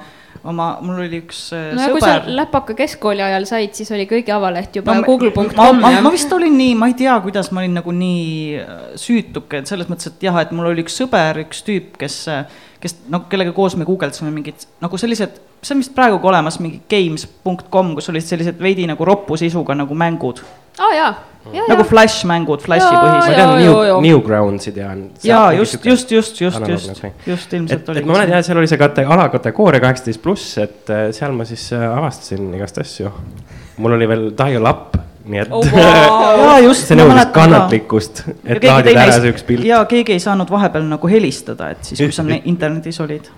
[0.50, 1.96] oma, mul oli üks äh, no, sõber.
[1.96, 5.82] kui sa läpaka keskkooli ajal said, siis oli kõigi avaleht juba no, google.com.
[5.82, 9.62] Ma, ma, vist olin nii, ma ei tea, kuidas ma olin nagu nii äh, süütuke,
[9.62, 12.46] et selles mõttes, et jah, et mul oli üks sõber, üks tüüp, kes, äh,
[12.84, 16.84] kes noh, kellega koos me guugeldasime mingid nagu sellised, see on vist praegugi olemas mingi
[16.92, 20.44] games.com, kus olid sellised veidi nagu roppu sisuga nagu mängud.
[20.80, 21.14] Aa oh, jaa
[21.54, 23.30] Ja, nagu Flash mängud, Flashi põhised.
[23.30, 25.04] ma tean New, Newgroundsi tean.
[25.22, 28.02] jaa, just, just, just, just, just, just ilmselt oli.
[28.02, 31.46] et ma mäletan jah, seal oli see kate-, alakategooria kaheksateist pluss, et äh, seal ma
[31.46, 33.14] siis äh, avastasin igast asju.
[33.78, 35.70] mul oli veel dial-up nii et oh,
[36.42, 36.74] wow.
[36.74, 39.70] see nõudis kannatlikkust, et laadida ära see üks pilt.
[39.70, 43.30] ja keegi ei saanud vahepeal nagu helistada, et siis, kui sa internetis olid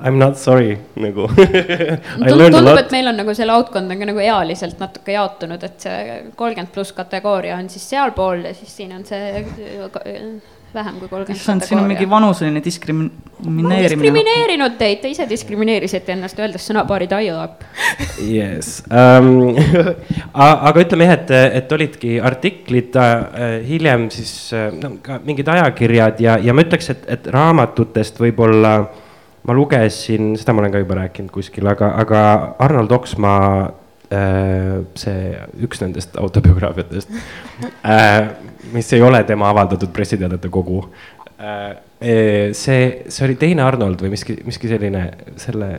[0.00, 4.22] I m not sorry nagu tundub, et meil on nagu see laudkond on ka nagu
[4.24, 9.04] ealiselt natuke jaotunud, et see kolmkümmend pluss kategooria on siis sealpool ja siis siin on
[9.08, 9.44] see
[10.74, 11.36] vähem kui kolmkümmend.
[11.36, 13.80] issand, siin on mingi vanuseline diskrimineerimine.
[13.88, 17.64] diskrimineerinud teid, te ise diskrimineerisite ennast, öeldes sõnapaari tie-up.
[18.22, 19.58] Yes um,,
[20.68, 26.22] aga ütleme jah, et, et olidki artiklid äh, hiljem siis äh, no ka mingid ajakirjad
[26.22, 29.06] ja, ja ma ütleks, et, et raamatutest võib-olla äh,
[29.46, 32.22] ma lugesin, seda ma olen ka juba rääkinud kuskil, aga, aga
[32.66, 35.32] Arnold Oksmaa äh, see
[35.66, 37.14] üks nendest autobiograafiatest
[37.84, 38.30] äh,,
[38.74, 40.82] mis ei ole tema avaldatud pressiteadete kogu
[41.40, 41.76] äh,.
[42.56, 45.04] see, see oli teine Arnold või miski, miski selline,
[45.40, 45.70] selle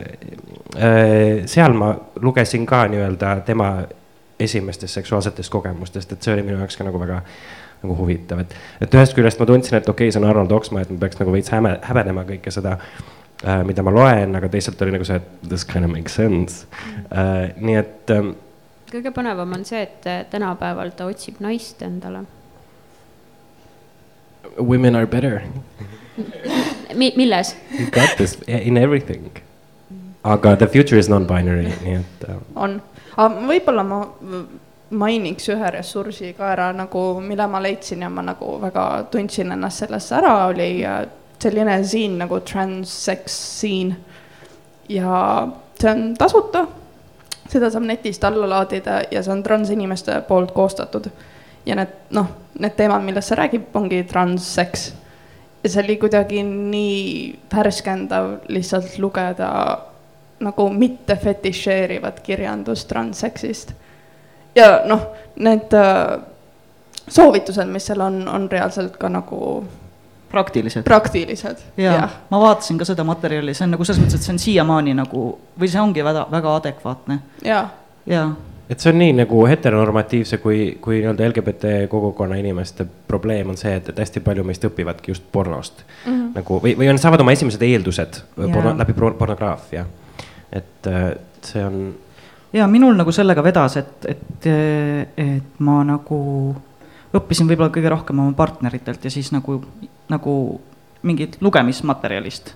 [1.50, 1.90] seal ma
[2.22, 3.72] lugesin ka nii-öelda tema
[4.42, 7.20] esimestest seksuaalsetest kogemustest, et see oli minu jaoks ka nagu väga
[7.82, 10.84] nagu huvitav, et, et ühest küljest ma tundsin, et okei okay,, see on Arnold Oksmaa,
[10.84, 12.76] et ma peaks nagu veits häme, häbenema kõike seda
[13.44, 16.66] äh, mida ma loen, aga teisalt oli nagu see, et this kind of makes sense
[17.10, 18.34] äh,, nii et ähm,.
[18.92, 22.26] kõige põnevam on see, et äh, tänapäeval ta otsib naist endale.
[24.58, 25.40] Women are better
[26.98, 27.12] Mi.
[27.16, 27.54] milles?
[27.72, 29.30] You got this in everything.
[30.24, 32.36] aga the future is non-binary, nii et äh..
[32.54, 32.76] on,
[33.16, 34.04] aga võib-olla ma
[34.92, 39.84] mainiks ühe ressursi ka ära nagu, mille ma leidsin ja ma nagu väga tundsin ennast
[39.84, 41.02] sellesse ära, oli äh,
[41.42, 43.96] selline siin nagu transsex siin.
[44.88, 45.48] ja
[45.80, 46.66] see on tasuta,
[47.48, 51.10] seda saab netist alla laadida ja see on transinimeste poolt koostatud.
[51.66, 52.26] ja need noh,
[52.58, 54.92] need teemad, millest see räägib, ongi transseks.
[55.62, 59.52] ja see oli kuidagi nii värskendav lihtsalt lugeda
[60.42, 63.72] nagu mitte fetišeerivat kirjandust transseksist.
[64.54, 66.18] ja noh, need äh,
[67.08, 69.64] soovitused, mis seal on, on reaalselt ka nagu
[70.32, 70.86] praktilised.
[70.88, 72.18] praktilised, jah.
[72.30, 75.28] ma vaatasin ka seda materjali, see on nagu selles mõttes, et see on siiamaani nagu
[75.60, 77.20] või see ongi väga, väga adekvaatne.
[77.46, 77.68] jaa
[78.06, 78.30] ja.
[78.70, 83.74] et see on nii nagu heteronormatiivse kui, kui nii-öelda LGBT kogukonna inimeste probleem on see,
[83.78, 86.12] et, et hästi palju meist õpivadki just pornost mm.
[86.12, 86.30] -hmm.
[86.38, 88.52] nagu või, või on, saavad oma esimesed eeldused yeah.
[88.52, 89.86] porno, läbi pornograafia.
[90.52, 90.90] et
[91.42, 91.94] see on.
[92.52, 94.50] ja minul nagu sellega vedas, et, et,
[95.16, 96.20] et ma nagu
[97.16, 99.58] õppisin võib-olla kõige rohkem oma partneritelt ja siis nagu,
[100.12, 100.34] nagu
[101.02, 102.54] mingit lugemismaterjalist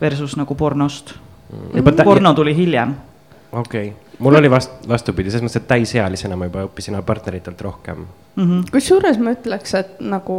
[0.00, 1.14] versus nagu pornost.
[1.52, 2.04] Mm..
[2.04, 2.94] porno tuli hiljem.
[3.52, 3.88] okei.
[3.88, 8.06] Okay., mul oli vast-, vastupidi, selles mõttes, et täisealisena ma juba õppisin oma partneritelt rohkem.
[8.36, 8.70] Mm -hmm..
[8.72, 10.38] kusjuures ma ütleks, et nagu,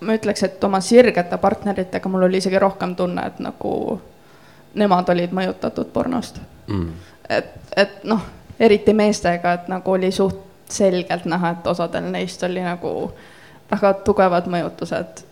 [0.00, 4.00] ma ütleks, et oma sirgete partneritega mul oli isegi rohkem tunne, et nagu
[4.74, 6.40] nemad olid mõjutatud pornost.
[6.66, 6.88] Mm..
[7.28, 8.20] et, et noh,
[8.60, 13.12] eriti meestega, et nagu oli suht selgelt näha, et osadel neist oli nagu
[13.70, 15.24] väga tugevad mõjutused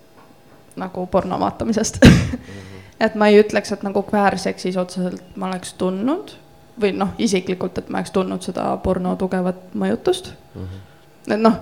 [0.76, 1.98] nagu porno vaatamisest
[3.04, 6.36] et ma ei ütleks, et nagu kväärseksis otseselt ma oleks tundnud
[6.80, 10.62] või noh, isiklikult, et ma oleks tundnud seda porno tugevat mõjutust mm.
[10.62, 11.34] -hmm.
[11.34, 11.58] et noh,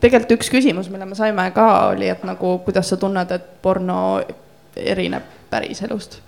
[0.00, 4.22] tegelikult üks küsimus, mille me saime ka, oli, et nagu kuidas sa tunned, et porno
[4.76, 6.20] erineb päriselust.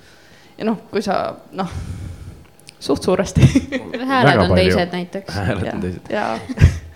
[0.59, 1.73] ja noh, kui sa noh,
[2.81, 3.41] suht suuresti
[4.07, 5.35] hääled on teised näiteks.
[5.35, 6.01] hääled on teised.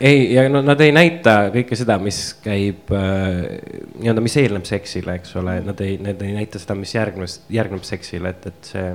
[0.00, 3.58] ei, ja no nad ei näita kõike seda, mis käib äh,
[3.98, 7.84] nii-öelda, mis eelneb seksile, eks ole, nad ei, need ei näita seda, mis järgnes, järgneb
[7.86, 8.88] seksile, et, et see.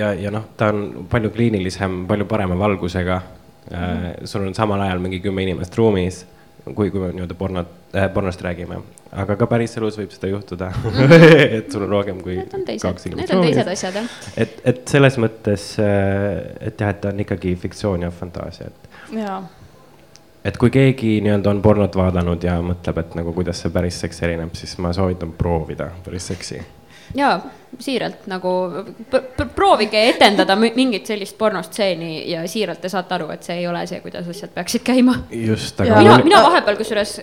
[0.00, 3.20] ja, ja noh, ta on palju kliinilisem, palju parema valgusega
[3.72, 3.98] äh,.
[4.24, 6.24] sul on samal ajal mingi kümme inimest ruumis
[6.64, 8.78] kui, kui me nii-öelda pornot äh,, pornost räägime,
[9.12, 10.70] aga ka päriselus võib seda juhtuda
[11.58, 13.28] et sul on rohkem kui kaks inimest.
[13.28, 14.14] Need on teised asjad, jah.
[14.36, 19.12] et, et selles mõttes, äh, et jah, et ta on ikkagi fiktsioon ja fantaasia, et.
[20.44, 24.24] et kui keegi nii-öelda on pornot vaadanud ja mõtleb, et nagu kuidas see päris seks
[24.24, 26.62] erineb, siis ma soovitan proovida päris seksi.
[27.14, 27.36] jaa
[27.80, 28.50] siiralt nagu
[29.54, 34.00] proovige etendada mingit sellist pornostseeni ja siiralt te saate aru, et see ei ole see,
[34.04, 35.16] kuidas asjad peaksid käima.
[35.30, 35.98] just, aga.
[36.02, 37.16] mina, mina vahepeal kusjuures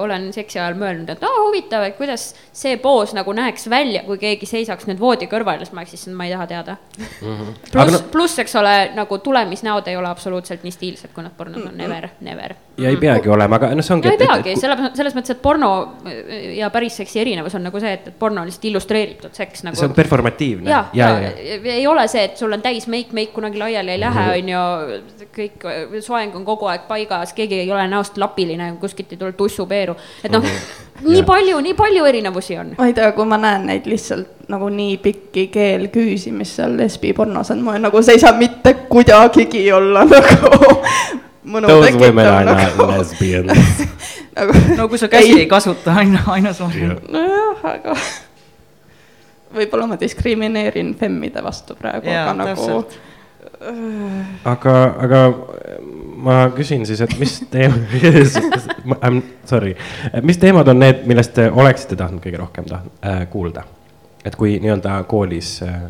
[0.00, 4.18] olen seksi ajal mõelnud, et aa huvitav, et kuidas see poos nagu näeks välja, kui
[4.20, 7.06] keegi seisaks nüüd voodi kõrval ja siis ma oleks, issand, ma ei taha teada mm
[7.06, 7.54] -hmm..
[7.72, 11.64] pluss no..., pluss, eks ole, nagu tulemisnäod ei ole absoluutselt nii stiilsed, kui nad pornos
[11.64, 12.54] on, never, never.
[12.78, 14.08] ja ei peagi olema, aga noh, see ongi.
[14.08, 15.70] no ei peagi, selle, selles mõttes, et porno
[16.56, 19.93] ja päris seksi erinevus on nagu see, et porno on lihtsalt illustreeritud seks nagu.
[19.96, 20.70] Performatiivne.
[20.70, 21.30] ja, ja, ja,
[21.64, 24.38] ja ei ole see, et sul on täis meik, meik kunagi laiali ei lähe, mhm.
[24.38, 25.68] on ju, kõik,
[26.04, 30.32] soeng on kogu aeg paigas, keegi ei ole näost lapiline, kuskilt ei tule tussupeeru, et
[30.32, 30.72] noh mhm.
[31.08, 31.26] nii ja.
[31.26, 32.74] palju, nii palju erinevusi on.
[32.78, 37.50] ma ei tea, kui ma näen neid lihtsalt nagu nii pikki keelküüsi, mis seal lesbipornos
[37.54, 40.64] on, ma nagu see ei saa mitte kuidagigi olla nagu
[41.44, 41.84] mõnu not
[42.48, 42.86] nagu.
[44.38, 46.96] nagu, no kui sa käsi ei, ei kasuta aina, aina soovib.
[47.12, 47.96] nojah, aga
[49.54, 52.84] võib-olla ma diskrimineerin femmide vastu praegu, aga nagu.
[54.44, 54.74] aga,
[55.06, 55.20] aga
[56.24, 59.74] ma küsin siis, et mis teema I m sorry,
[60.22, 63.64] mis teemad on need, millest te oleksite tahtnud kõige rohkem tahtnud äh, kuulda?
[64.24, 65.82] et kui nii-öelda koolis äh,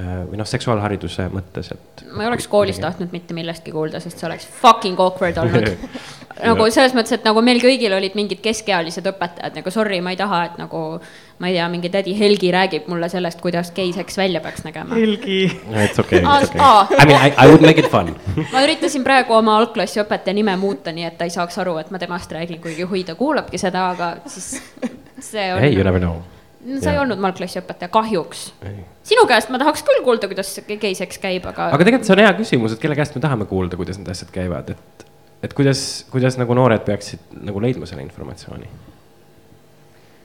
[0.00, 2.04] äh või noh, seksuaalhariduse mõttes, et.
[2.12, 5.68] ma ei oleks koolis tahtnud mitte millestki kuulda, sest see oleks fucking awkward olnud
[6.48, 10.20] nagu selles mõttes, et nagu meil kõigil olid mingid keskealised õpetajad nagu sorry, ma ei
[10.20, 10.84] taha, et nagu
[11.38, 14.94] ma ei tea, mingi tädi Helgi räägib mulle sellest, kuidas geiseks välja peaks nägema.
[14.94, 15.40] Helgi.
[15.70, 16.60] It's okay, it's okay.
[16.98, 18.14] I mean I, I would make it fun
[18.52, 21.90] ma üritasin praegu oma algklassi õpetaja nime muuta, nii et ta ei saaks aru, et
[21.94, 24.62] ma temast räägin, kuigi hui, ta kuulabki seda, aga siis
[25.18, 25.60] see on.
[25.60, 26.22] Hey, you never know
[26.64, 28.44] no sa ei olnud ma algklassi õpetaja, kahjuks.
[29.04, 31.70] sinu käest ma tahaks küll kuulda, kuidas geiseks käib, aga.
[31.74, 34.32] aga tegelikult see on hea küsimus, et kelle käest me tahame kuulda, kuidas need asjad
[34.34, 35.04] käivad, et
[35.44, 38.70] et kuidas, kuidas nagu noored peaksid nagu leidma selle informatsiooni?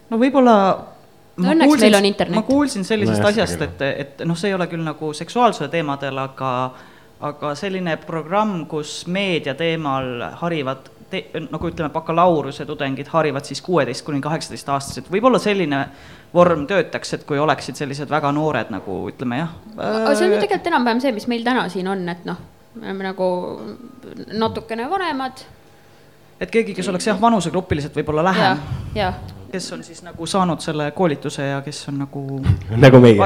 [0.09, 0.55] no võib-olla
[1.39, 2.35] no õnneks kuulsin, meil on internet.
[2.35, 6.21] ma kuulsin sellisest no, asjast, et, et noh, see ei ole küll nagu seksuaalsuse teemadel,
[6.23, 6.53] aga
[7.29, 14.05] aga selline programm, kus meedia teemal harivad te, nagu ütleme, bakalaureuse tudengid harivad siis kuueteist
[14.07, 15.81] kuni kaheksateist aastased, võib-olla selline
[16.33, 19.57] vorm töötaks, et kui oleksid sellised väga noored nagu ütleme jah.
[19.75, 22.39] aga see on ju tegelikult enam-vähem see, mis meil täna siin on, et noh
[22.75, 23.27] me oleme nagu
[24.33, 25.45] natukene vanemad.
[26.39, 28.63] Et keegi, kes oleks jah, vanusegrupiliselt võib-olla lähem.
[28.95, 29.19] jah
[29.51, 32.41] kes on siis nagu saanud selle koolituse ja kes on nagu.
[32.77, 33.17] nagu meie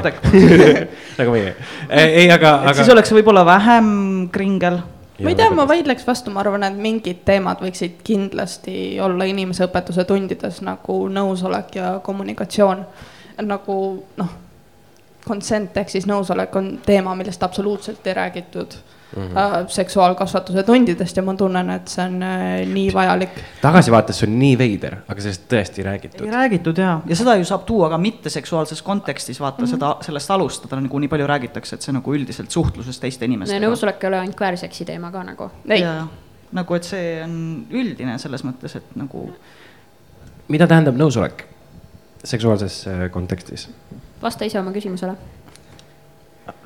[1.19, 1.56] nagu meie,
[1.89, 2.73] ei, aga, aga.
[2.73, 3.89] siis oleks võib-olla vähem
[4.32, 4.80] kringel.
[5.19, 10.08] ma ei tea, ma vaidleks vastu, ma arvan, et mingid teemad võiksid kindlasti olla inimeseõpetuse
[10.10, 12.86] tundides nagu nõusolek ja kommunikatsioon.
[13.43, 13.78] nagu
[14.17, 14.34] noh,
[15.28, 18.79] consent ehk siis nõusolek on teema, millest absoluutselt ei räägitud
[19.15, 19.67] mm -hmm.
[19.67, 23.29] seksuaalkasvatuse tundidest ja ma tunnen, et see on äh, nii vajalik.
[23.61, 26.25] tagasivaates see on nii veider, aga sellest tõesti ei räägitud.
[26.25, 29.71] ei räägitud ja, ja seda ju saab tuua ka mitteseksuaalses kontekstis, vaata mm -hmm.
[29.71, 33.67] seda, sellest alustada nagu nii palju räägitakse, et see nagu üldiselt suhtluses teiste inimestega.
[33.67, 35.51] nõusolek ei ole ainult kvääriseksi teema ka nagu.
[36.51, 39.29] nagu, et see on üldine selles mõttes, et nagu.
[40.47, 41.45] mida tähendab nõusolek
[42.23, 43.69] seksuaalses äh, kontekstis?
[44.21, 45.15] vasta ise oma küsimusele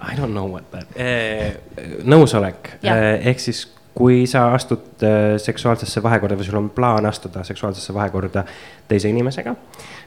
[0.01, 1.57] I don't know what that eh,,
[2.05, 3.65] nõusolek eh, ehk siis
[3.97, 8.43] kui sa astud eh, seksuaalsesse vahekorda või sul on plaan astuda seksuaalsesse vahekorda
[8.87, 9.55] teise inimesega,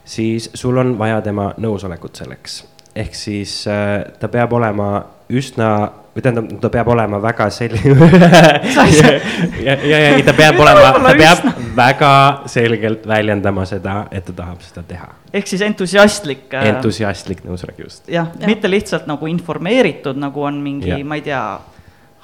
[0.04, 2.60] siis sul on vaja tema nõusolekut selleks.
[2.96, 4.90] Ehk siis eh, ta peab olema
[5.30, 5.70] üsna
[6.10, 8.08] või tähendab, ta peab olema väga selline
[9.66, 12.12] ja, ja, ja ta peab olema, ta peab väga
[12.50, 15.08] selgelt väljendama seda, et ta tahab seda teha.
[15.32, 16.48] ehk siis entusiastlik.
[16.50, 18.08] Äh, entusiastlik nõusolek, just.
[18.10, 21.44] jah ja., mitte lihtsalt nagu informeeritud, nagu on mingi, ma ei tea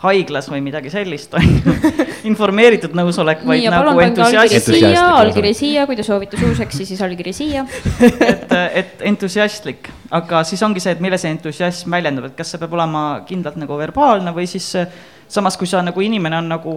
[0.03, 1.75] haiglas või midagi sellist, on ju.
[2.31, 4.85] informeeritud nõusolek, vaid Nii, nagu entusiastlik.
[5.01, 7.65] allkiri siia, kui te soovite suuseksi, siis allkiri siia
[8.31, 12.61] et, et entusiastlik, aga siis ongi see, et milles see entusiasm väljendub, et kas see
[12.61, 14.69] peab olema kindlalt nagu verbaalne või siis
[15.29, 16.77] samas, kui sa nagu inimene on nagu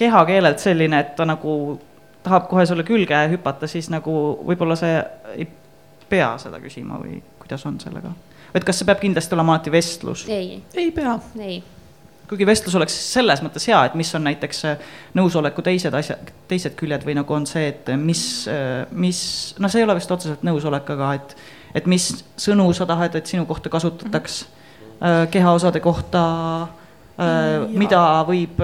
[0.00, 1.78] kehakeelelt selline, et ta nagu
[2.24, 4.14] tahab kohe sulle külge hüpata, siis nagu
[4.46, 4.96] võib-olla see
[5.36, 5.46] ei
[6.10, 8.10] pea seda küsima või kuidas on sellega?
[8.50, 10.24] et kas see peab kindlasti olema alati vestlus?
[10.26, 10.56] ei.
[10.74, 11.20] ei pea.
[11.38, 11.60] ei
[12.30, 16.76] kuigi vestlus oleks selles mõttes hea, et mis on näiteks äh, nõusoleku teised asjad, teised
[16.78, 19.22] küljed või nagu on see, et mis, äh, mis,
[19.58, 21.34] noh, see ei ole vist otseselt nõusolek, aga et,
[21.82, 22.10] et mis
[22.40, 26.22] sõnu sa tahad, et sinu kohta kasutataks äh, kehaosade kohta,
[27.76, 28.62] mida võib,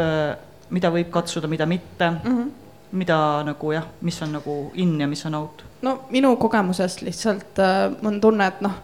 [0.73, 2.31] mida võib katsuda, mida mitte mm.
[2.31, 2.55] -hmm
[2.97, 5.65] mida nagu jah, mis on nagu in ja mis on out?
[5.83, 8.75] no minu kogemusest lihtsalt äh, on tunne, et noh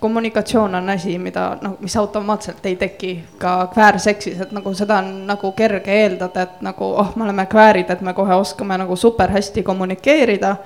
[0.00, 5.26] kommunikatsioon on asi, mida noh, mis automaatselt ei teki ka kväärseksis, et nagu seda on
[5.26, 9.30] nagu kerge eeldada, et nagu oh, me oleme kväärid, et me kohe oskame nagu super
[9.30, 10.56] hästi kommunikeerida.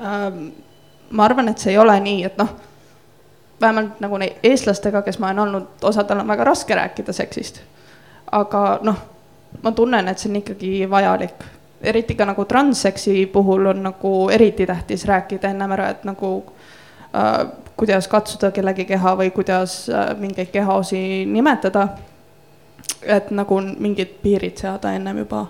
[0.00, 0.44] Ähm,
[1.10, 2.50] ma arvan, et see ei ole nii, et noh,
[3.60, 7.62] vähemalt nagu eestlastega, kes ma olen olnud, osadel on väga raske rääkida seksist.
[8.32, 8.96] aga noh,
[9.62, 11.44] ma tunnen, et see on ikkagi vajalik
[11.82, 16.44] eriti ka nagu transseksi puhul on nagu eriti tähtis rääkida ennem ära, et nagu
[17.76, 21.88] kuidas katsuda kellegi keha või kuidas äh, mingeid kehaosi nimetada.
[23.02, 25.46] et nagu mingid piirid seada ennem juba.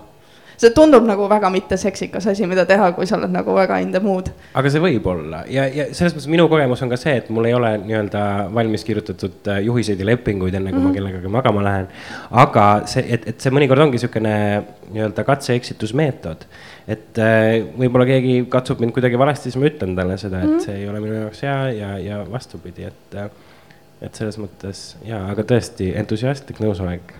[0.63, 4.01] See tundub nagu väga mitteseksikas asi, mida teha, kui sa oled nagu väga in the
[4.03, 4.31] mood.
[4.53, 7.49] aga see võib olla ja, ja selles mõttes minu kogemus on ka see, et mul
[7.49, 10.87] ei ole nii-öelda valmis kirjutatud äh, juhiseid ja lepinguid, enne kui mm -hmm.
[10.87, 10.97] ma mhm.
[10.99, 11.87] kellegagi magama lähen.
[12.31, 14.35] aga see, et, et see mõnikord ongi niisugune
[14.93, 16.47] nii-öelda katse-eksitusmeetod
[16.87, 20.57] et äh, võib-olla keegi katsub mind kuidagi valesti, siis ma ütlen talle seda, et mm
[20.57, 20.65] -hmm.
[20.65, 23.29] see ei ole minu jaoks hea ja, ja vastupidi, et, äh,
[24.01, 27.15] et selles mõttes ja, aga tõesti entusiastlik nõusolek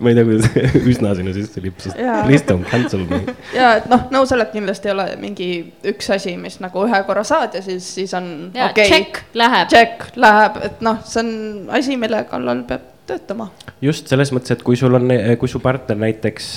[0.00, 0.50] ma ei tea, kuidas
[0.92, 3.22] üsna sinna sisse lipsus, please don't cancel me.
[3.56, 5.50] ja, et noh, nõusolek kindlasti ei ole mingi
[5.92, 8.88] üks asi, mis nagu ühe korra saad ja siis, siis on okei okay,.
[8.88, 9.68] check läheb.
[9.72, 11.34] Check läheb, et noh, see on
[11.76, 13.48] asi, mille kallal peab töötama.
[13.82, 16.48] just selles mõttes, et kui sul on, kui su partner näiteks,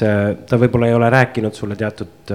[0.50, 2.34] ta võib-olla ei ole rääkinud sulle teatud,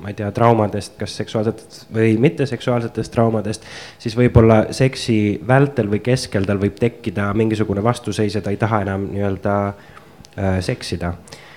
[0.00, 3.64] ma ei tea, traumadest, kas seksuaalsetest või mitteseksuaalsetest traumadest.
[3.98, 8.84] siis võib-olla seksi vältel või keskel tal võib tekkida mingisugune vastuseis ja ta ei taha
[8.86, 9.96] enam nii-öelda äh,
[10.36, 11.14] seksida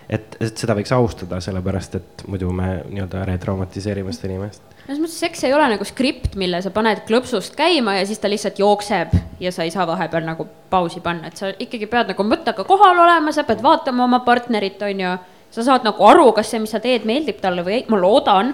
[0.10, 5.20] et, et seda võiks austada, sellepärast et muidu me nii-öelda retraumatiseerime seda inimest selles mõttes
[5.22, 9.14] seks ei ole nagu skript, mille sa paned klõpsust käima ja siis ta lihtsalt jookseb
[9.40, 13.00] ja sa ei saa vahepeal nagu pausi panna, et sa ikkagi pead nagu mõttega kohal
[13.06, 15.16] olema, sa pead vaatama oma partnerit, on ju.
[15.56, 18.54] sa saad nagu aru, kas see, mis sa teed, meeldib talle või ei, ma loodan.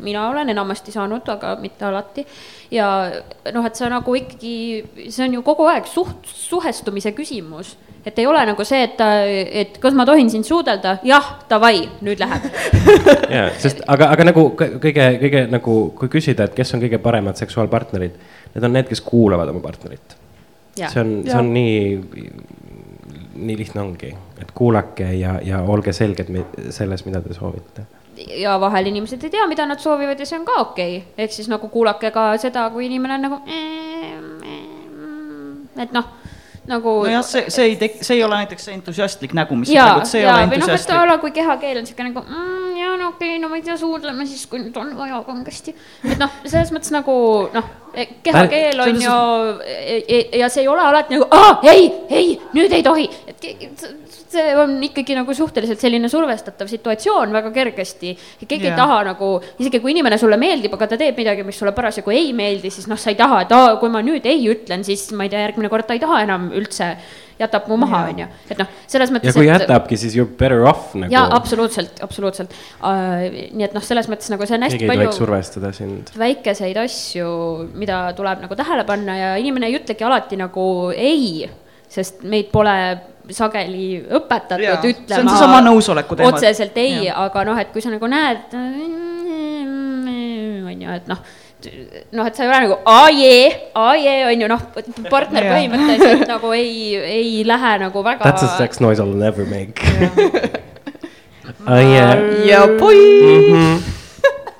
[0.00, 2.26] mina olen enamasti saanud, aga mitte alati.
[2.70, 3.10] ja
[3.52, 7.74] noh, et sa nagu ikkagi, see on ju kogu aeg suht-, suhestumise küsimus
[8.06, 9.00] et ei ole nagu see, et
[9.62, 12.48] et kas ma tohin sind suudelda, jah, davai, nüüd läheb.
[13.36, 17.40] ja, sest aga, aga nagu kõige, kõige nagu, kui küsida, et kes on kõige paremad
[17.40, 18.16] seksuaalpartnerid,
[18.54, 20.16] need on need, kes kuulavad oma partnerit.
[20.80, 21.80] see on, see on nii,
[23.40, 26.30] nii lihtne ongi, et kuulake ja, ja olge selged
[26.72, 27.88] selles, mida te soovite
[28.36, 31.32] ja vahel inimesed ei tea, mida nad soovivad ja see on ka okei okay., ehk
[31.32, 33.38] siis nagu kuulake ka seda, kui inimene on nagu,
[35.80, 36.19] et noh
[36.70, 36.94] nagu.
[37.06, 40.10] nojah, see, see ei tek-, see ei ole näiteks see entusiastlik nägu, mis sa teed,
[40.10, 40.70] see ei ole entusiastlik.
[40.70, 43.42] või noh, et a la kui kehakeel on siuke nagu mm, ja no okei okay,,
[43.42, 45.74] no ma ei tea, suudleme siis, kui nüüd on vaja kangesti.
[46.06, 47.16] et noh, selles mõttes nagu
[47.54, 47.72] noh,
[48.22, 49.16] kehakeel on ju
[49.64, 53.46] e, e, ja see ei ole alati nagu ei, ei, nüüd ei tohi, et
[54.30, 58.12] see on ikkagi nagu suhteliselt selline survestatav situatsioon väga kergesti.
[58.46, 58.74] keegi yeah.
[58.74, 62.14] ei taha nagu, isegi kui inimene sulle meeldib, aga ta teeb midagi, mis sulle parasjagu
[62.14, 65.08] ei meeldi, siis noh, sa ei taha, et aa, kui ma nüüd ei ütlen, siis
[65.16, 66.94] ma ei tea, järgmine kord ta ei taha enam üldse
[67.40, 69.30] jätab mu maha, on ju, et noh, selles mõttes.
[69.30, 71.12] ja kui jätabki, siis you are better off nagu.
[71.12, 73.26] jaa, absoluutselt, absoluutselt uh,.
[73.28, 76.12] nii et noh, selles mõttes nagu see on hästi keegi palju survestada sind.
[76.20, 77.30] väikeseid asju,
[77.80, 80.64] mida tuleb nagu tähele panna ja inimene ei ütlegi alati nagu
[80.94, 81.48] ei,
[81.90, 82.76] sest meid pole
[83.30, 86.32] sageli õpetatud Jaa, see on ütlema seesama nõusoleku teema.
[86.32, 88.56] otseselt ei, aga noh, et kui sa nagu näed,
[90.70, 91.20] on ju, et noh,
[92.12, 93.44] noh, et sa ei ole nagu aa jee,
[93.74, 94.66] aa jee, on ju noh,
[95.10, 98.24] partner põhimõtteliselt nagu ei, ei lähe nagu väga.
[98.24, 99.80] That's a sex noise I will never make.
[102.46, 102.96] Ja poi.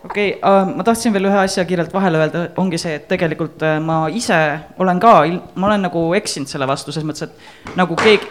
[0.05, 3.79] okei okay,, ma tahtsin veel ühe asja kiirelt vahele öelda, ongi see, et tegelikult äh,
[3.83, 4.37] ma ise
[4.83, 5.15] olen ka,
[5.55, 8.27] ma olen nagu eksinud selle vastu, selles mõttes, et nagu keegi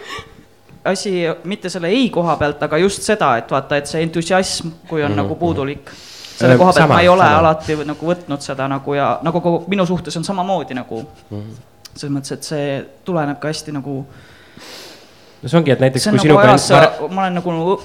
[0.89, 1.13] asi
[1.49, 5.11] mitte selle ei koha pealt, aga just seda, et vaata, et see entusiasm, kui on
[5.11, 5.21] mm -hmm.
[5.23, 5.91] nagu puudulik.
[6.39, 7.39] Selle Äh, koha pealt ma ei ole sama.
[7.43, 12.35] alati nagu võtnud seda nagu ja nagu kogu minu suhtes on samamoodi nagu selles mõttes,
[12.37, 12.67] et see
[13.07, 17.25] tuleneb ka hästi nagu no see ongi, et näiteks see kui nagu ajas klient,, ma
[17.25, 17.75] olen nagu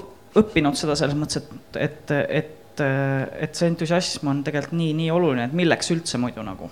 [0.42, 2.84] õppinud seda selles mõttes, et, et, et,
[3.46, 6.70] et see entusiasm on tegelikult nii, nii oluline, et milleks üldse muidu nagu.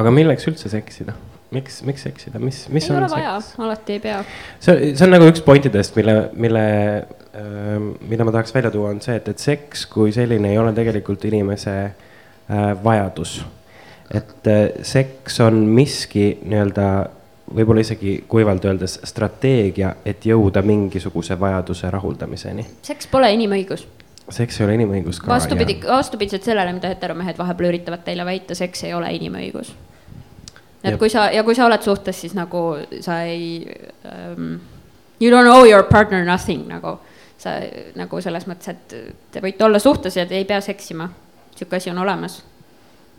[0.00, 1.16] aga milleks üldse seksida?
[1.54, 4.20] miks, miks seksida, mis, mis ei on ole vaja, alati ei pea.
[4.62, 6.64] see, see on nagu üks pointidest, mille, mille,
[8.08, 11.24] mida ma tahaks välja tuua, on see, et, et seks kui selline ei ole tegelikult
[11.24, 13.44] inimese äh, vajadus.
[14.14, 16.86] et äh, seks on miski nii-öelda
[17.54, 22.66] võib-olla isegi kuivalt öeldes strateegia, et jõuda mingisuguse vajaduse rahuldamiseni.
[22.82, 23.86] seks pole inimõigus.
[24.30, 25.30] seks ei ole inimõigus ka.
[25.32, 29.74] vastupidi, vastupidiselt sellele, mida heteromehed vahepeal üritavad teile väita, seks ei ole inimõigus.
[30.82, 30.98] et Jep.
[30.98, 32.64] kui sa ja kui sa oled suhtes, siis nagu
[33.00, 33.66] sa ei
[34.04, 34.58] um,,
[35.20, 36.98] you don't owe your partner nothing nagu.
[37.40, 37.56] Sa
[37.96, 38.94] nagu selles mõttes, et
[39.32, 41.08] te võite olla suhtes ja te ei pea seksima.
[41.56, 42.42] sihuke asi on olemas.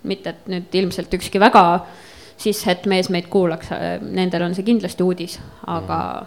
[0.04, 1.86] mitte, et nüüd ilmselt ükski väga
[2.42, 3.70] sishet mees meid kuulaks,
[4.02, 5.38] nendel on see kindlasti uudis,
[5.70, 6.26] aga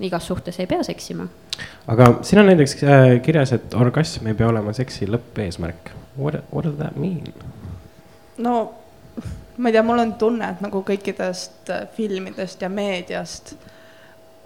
[0.00, 1.26] igas suhtes ei pea seksima.
[1.86, 5.92] aga siin on näiteks äh, kirjas, et orgasm ei pea olema seksi lõppeesmärk.
[6.18, 7.34] What, what does that mean?
[8.38, 8.74] no
[9.56, 13.54] ma ei tea, mul on tunne, et nagu kõikidest äh, filmidest ja meediast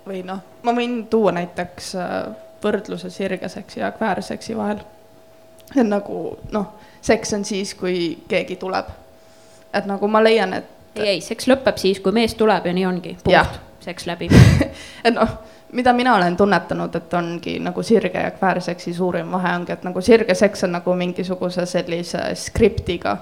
[0.07, 2.19] või noh, ma võin tuua näiteks äh,
[2.67, 4.83] võrdluse sirgeseksi ja kväärseksi vahel.
[5.77, 6.67] on nagu noh,
[7.01, 8.87] seks on siis, kui keegi tuleb.
[9.75, 12.87] et nagu ma leian, et ei, ei, seks lõpeb siis, kui mees tuleb ja nii
[12.87, 14.29] ongi, punkt, seks läbi.
[15.07, 15.37] et noh,
[15.77, 20.01] mida mina olen tunnetanud, et ongi nagu sirge ja kväärseksi suurim vahe ongi, et nagu
[20.01, 23.17] sirge seks on nagu mingisuguse sellise skriptiga.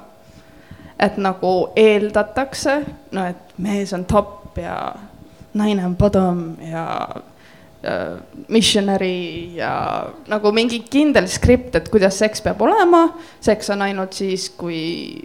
[0.99, 2.76] et nagu eeldatakse,
[3.12, 4.95] no et mees on top ja
[5.55, 6.84] naine on bottom ja
[8.49, 9.72] missionary ja
[10.30, 13.07] nagu mingi kindel skript, et kuidas seks peab olema.
[13.41, 15.24] seks on ainult siis, kui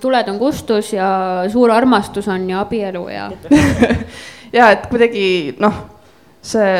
[0.00, 1.08] tuled on kustus ja
[1.52, 3.30] suur armastus on ja abielu ja
[4.58, 5.26] ja et kuidagi
[5.62, 5.80] noh,
[6.42, 6.74] see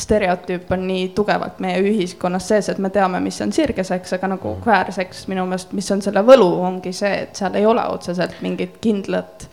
[0.00, 4.54] stereotüüp on nii tugevalt meie ühiskonnas sees, et me teame, mis on sirgeseks, aga nagu
[4.62, 8.78] kväärseks minu meelest, mis on selle võlu, ongi see, et seal ei ole otseselt mingit
[8.82, 9.48] kindlat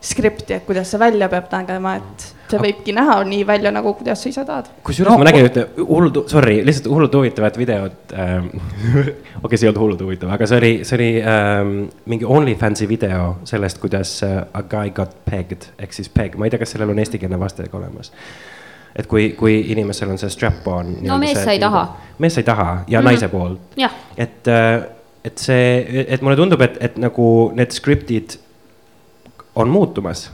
[0.00, 4.22] skripti, et kuidas see välja peab nägema, et see võibki näha nii välja, nagu kuidas
[4.22, 4.68] sa ise tahad.
[4.86, 8.46] kusjuures no, ma nägin ühte hullult, sorry, lihtsalt hullult huvitavat videot ähm.
[8.94, 11.72] okei okay,, see ei olnud hullult huvitav, aga see oli, see oli ähm,
[12.10, 16.54] mingi OnlyFansi video sellest, kuidas äh, a guy got pegged ehk siis peg, ma ei
[16.54, 18.12] tea, kas sellel on eestikeelne vaste olemas.
[18.94, 20.94] et kui, kui inimesel on see strap-on.
[21.06, 21.84] No mees sai taha..
[22.22, 23.02] mees sai taha ja mm.
[23.02, 23.10] -hmm.
[23.10, 23.60] naise poolt.
[23.76, 24.46] jah, et,
[25.24, 28.38] et see, et mulle tundub, et, et nagu need skriptid
[29.58, 30.28] on muutumas.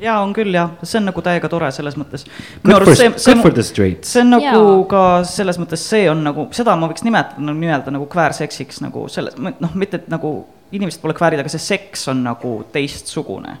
[0.00, 2.26] jaa, on küll jah, see on nagu täiega tore selles mõttes.
[2.64, 4.12] Good for, good for the streets.
[4.12, 4.82] see on nagu Jaa.
[4.90, 9.06] ka selles mõttes, see on nagu, seda ma võiks nimetada nagu nii-öelda nagu kväärseksiks nagu
[9.12, 10.36] selles, noh, mitte et nagu
[10.76, 13.56] inimesed pole kväärid, aga see seks on nagu teistsugune.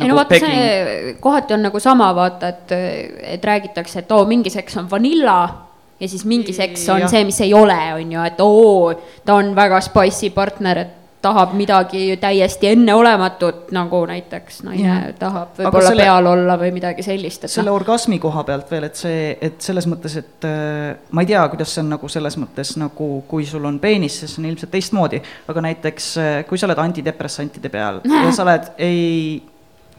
[0.00, 2.74] ei no vaata, see kohati on nagu sama, vaata, et,
[3.36, 5.38] et räägitakse, et oo, mingi seks on vanilla
[6.00, 7.10] ja siis mingi seks on Jah.
[7.10, 8.92] see, mis ei ole, on ju, et oo,
[9.24, 15.06] ta on väga spicy partner, et tahab midagi täiesti enneolematut, nagu näiteks naine Jah.
[15.18, 18.86] tahab võib-olla selle- peal olla või midagi sellist, et selle noh, orgasmi koha pealt veel,
[18.90, 22.38] et see, et selles mõttes, et äh, ma ei tea, kuidas see on nagu selles
[22.40, 26.68] mõttes nagu, kui sul on peenis, siis on ilmselt teistmoodi, aga näiteks äh, kui sa
[26.70, 29.42] oled antidepressantide peal ja sa oled ei,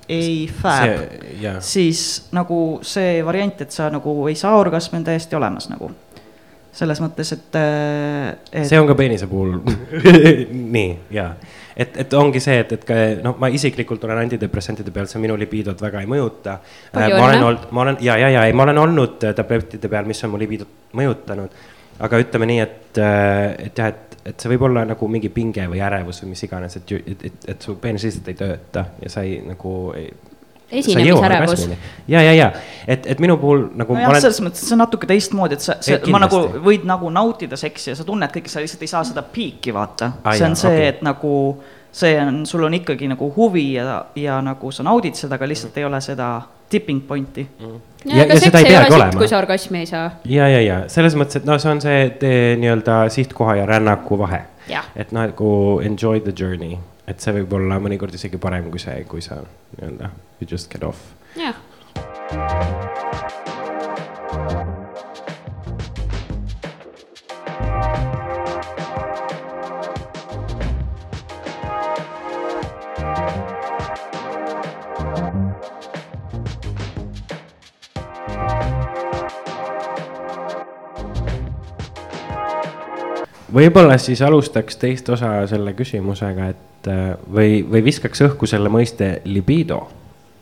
[0.07, 5.35] ei fääb, jah, siis nagu see variant, et sa nagu ei saa orgasmi, on täiesti
[5.35, 5.91] olemas nagu.
[6.77, 9.55] Selles mõttes, et, äh, et see on ka peenise puhul
[10.75, 11.31] nii ja
[11.77, 15.37] et, et ongi see, et, et ka noh, ma isiklikult olen antidepressantide peal, see minu
[15.39, 16.57] libiidot väga ei mõjuta.
[16.93, 19.89] Palju ma olen olnud, ma olen ja, ja, ja ei, ma olen olnud äh, tablettide
[19.91, 21.65] peal, mis on mu libiidot mõjutanud.
[22.05, 25.81] aga ütleme nii, et, et jah, et, et see võib olla nagu mingi pinge või
[25.81, 29.23] ärevus või mis iganes, et, et, et, et su peenis lihtsalt ei tööta ja sa
[29.25, 30.11] ei nagu ei,
[30.71, 31.69] esinemisärevus.
[32.07, 32.51] ja, ja, ja
[32.87, 35.63] et, et minu puhul nagu nojah olen..., selles mõttes, et see on natuke teistmoodi, et
[35.63, 38.91] sa, see, ma nagu võid nagu nautida seksi ja sa tunned kõike, sa lihtsalt ei
[38.91, 40.13] saa seda piiki vaata.
[40.33, 41.33] see on see okay., et nagu
[41.97, 45.73] see on, sul on ikkagi nagu huvi ja, ja nagu sa naudid seda, aga lihtsalt
[45.73, 45.81] mm.
[45.81, 46.29] ei ole seda
[46.69, 47.79] tipping point'i mm..
[48.05, 49.15] ja, ja, ja seda ei peagi olema.
[49.17, 50.11] kui sa orgasmi ei saa.
[50.25, 52.03] ja, ja, ja selles mõttes, et noh, see on see
[52.59, 54.43] nii-öelda sihtkoha ja rännaku vahe.
[54.95, 55.49] et nagu
[55.83, 60.11] enjoy the journey, et see võib olla mõnikord isegi parem kui see, kui sa nii-öelda
[60.39, 61.13] you just get off.
[61.37, 61.55] jah
[83.57, 89.17] võib-olla siis alustaks teist osa selle küsimusega, et äh, või, või viskaks õhku selle mõiste
[89.25, 89.87] libido.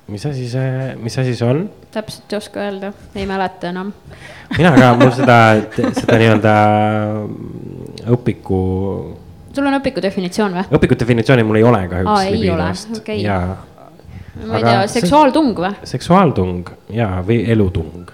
[0.08, 1.70] mis asi see, mis asi see on?
[1.92, 3.94] täpselt ei oska öelda, ei mäleta enam.
[4.58, 5.38] mina ka, mul seda,
[6.00, 6.56] seda nii-öelda
[8.18, 8.60] õpiku.
[9.56, 10.66] sul on õpiku definitsioon või?
[10.80, 12.12] õpiku definitsiooni mul ei ole kahjuks.
[12.12, 13.24] aa, ei ole, okei
[14.46, 15.72] ma ei tea, seksuaaltung või?
[15.88, 18.12] seksuaaltung ja, või elutung,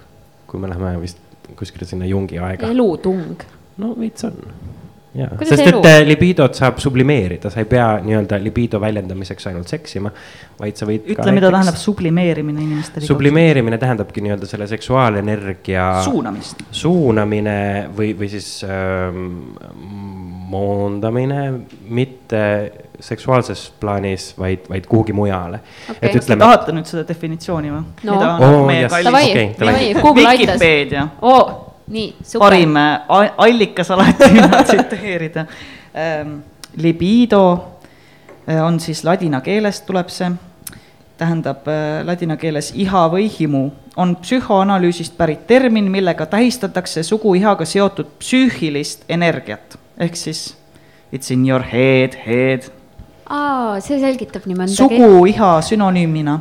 [0.48, 1.18] kui me läheme vist
[1.58, 2.70] kuskile sinna Jungi aega.
[2.70, 3.42] elutung.
[3.82, 4.38] no veits on
[5.12, 10.12] sest et äh, libidot saab sublimeerida, sa ei pea nii-öelda libido väljendamiseks ainult seksima,
[10.60, 11.10] vaid sa võid.
[11.12, 13.06] ütle, mida tähendab sublimeerimine inimestele.
[13.06, 15.88] sublimeerimine tähendabki nii-öelda selle seksuaalenergia.
[16.06, 16.64] suunamist.
[16.72, 17.58] suunamine
[17.98, 19.26] või, või siis ähm,
[20.52, 21.42] moondamine,
[21.90, 22.46] mitte
[23.02, 25.60] seksuaalses plaanis, vaid, vaid kuhugi mujale
[25.90, 25.98] okay..
[26.08, 26.40] et ütleme.
[26.46, 28.22] tahate nüüd seda definitsiooni või no.?
[28.38, 28.94] Oh, yes.
[28.94, 29.28] davai,
[29.60, 30.56] davai, Google aitas.
[30.56, 32.40] Vikipeedia oh nii, super.
[32.40, 33.02] parim äh,
[33.38, 34.30] allikas alati,
[34.68, 35.46] tsiteerida.
[35.96, 36.40] Ähm,
[36.78, 37.68] libido
[38.50, 40.32] äh, on siis ladina keelest tuleb see,
[41.18, 43.66] tähendab äh, ladina keeles iha või himu,
[43.98, 50.56] on psühhoanalüüsist pärit termin, millega tähistatakse suguihaga seotud psüühilist energiat, ehk siis
[51.14, 52.72] it's in your head, head.
[53.30, 54.80] aa, see selgitab nii mõndagi.
[54.80, 56.40] suguiha sünonüümina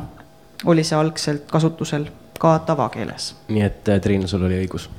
[0.65, 2.07] oli see algselt kasutusel
[2.39, 3.35] ka tavakeeles.
[3.49, 4.89] nii et Triin, sul oli õigus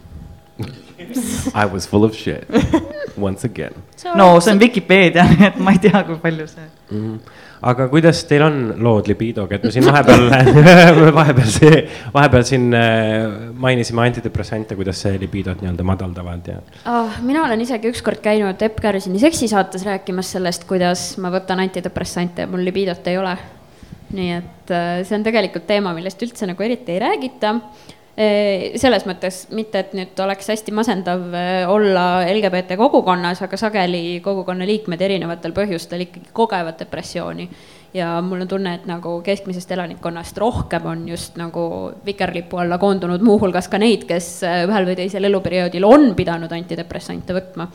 [1.63, 2.45] I was full of shit
[3.27, 3.75] once again.
[4.15, 6.99] no see on Vikipeedia, nii et ma ei tea, kui palju see mm.
[6.99, 7.39] -hmm.
[7.71, 11.83] aga kuidas teil on lood libidoga, et me siin vahepeal vahepeal see,
[12.15, 17.23] vahepeal siin äh, mainisime antidepressante, kuidas see libidot nii-öelda madaldavad ja oh,.
[17.23, 22.51] mina olen isegi ükskord käinud Epp Kärsini seksisaates rääkimas sellest, kuidas ma võtan antidepressante ja
[22.51, 23.37] mul libidot ei ole.
[24.13, 27.59] nii et äh, see on tegelikult teema, millest üldse nagu eriti ei räägita
[28.13, 31.23] selles mõttes mitte, et nüüd oleks hästi masendav
[31.73, 37.49] olla LGBT kogukonnas, aga sageli kogukonna liikmed erinevatel põhjustel ikkagi kogevad depressiooni.
[37.95, 43.21] ja mul on tunne, et nagu keskmisest elanikkonnast rohkem on just nagu vikerlipu alla koondunud
[43.21, 47.69] muuhulgas ka neid, kes ühel või teisel eluperioodil on pidanud antidepressante võtma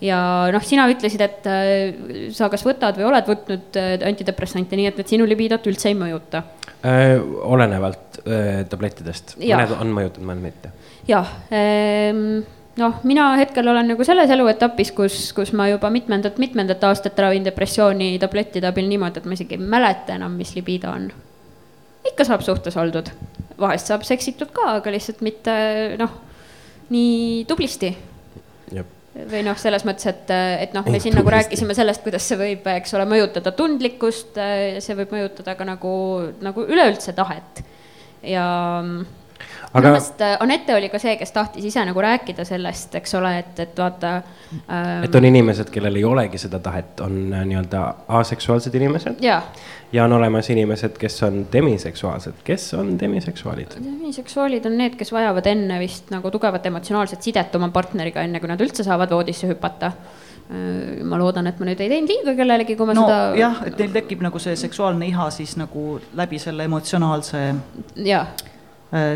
[0.00, 0.20] ja
[0.52, 3.76] noh, sina ütlesid, et sa kas võtad või oled võtnud
[4.08, 6.44] antidepressante, nii et need sinu libidot üldse ei mõjuta
[6.84, 7.18] äh,?
[7.42, 10.72] olenevalt äh, tablettidest, mõned on mõjutanud, mõned mitte.
[11.08, 12.42] jah ähm,
[12.80, 17.44] noh, mina hetkel olen nagu selles eluetapis, kus, kus ma juba mitmendat, mitmendat aastat ravin
[17.46, 21.10] depressiooni tablettide abil niimoodi, et ma isegi ei mäleta enam, mis libido on.
[22.10, 23.10] ikka saab suhtes oldud,
[23.60, 25.56] vahest saab seksitud ka, aga lihtsalt mitte
[26.00, 26.14] noh,
[26.90, 27.92] nii tublisti
[29.28, 30.32] või noh, selles mõttes, et,
[30.64, 34.38] et noh, me siin nagu rääkisime sellest, kuidas see võib, eks ole, mõjutada tundlikkust,
[34.80, 35.94] see võib mõjutada ka nagu,
[36.44, 37.64] nagu üleüldse tahet.
[38.26, 38.46] Ja
[39.70, 43.14] aga minu meelest äh, Anette oli ka see, kes tahtis ise nagu rääkida sellest, eks
[43.18, 44.14] ole, et, et vaata
[44.66, 45.04] ähm,.
[45.06, 47.82] et on inimesed, kellel ei olegi seda tahet, on äh, nii-öelda
[48.20, 49.22] aseksuaalsed inimesed.
[49.22, 53.78] ja on olemas inimesed, kes on demiseksuaalsed, kes on demiseksuaalid?
[53.84, 58.50] demiseksuaalid on need, kes vajavad enne vist nagu tugevat emotsionaalset sidet oma partneriga, enne kui
[58.50, 62.74] nad üldse saavad voodisse hüpata äh, ma loodan, et ma nüüd ei teinud liiga kellelegi,
[62.74, 63.24] kui ma no, seda.
[63.38, 67.50] jah, et neil tekib nagu see seksuaalne iha siis nagu läbi selle emotsionaalse.
[68.02, 68.34] jah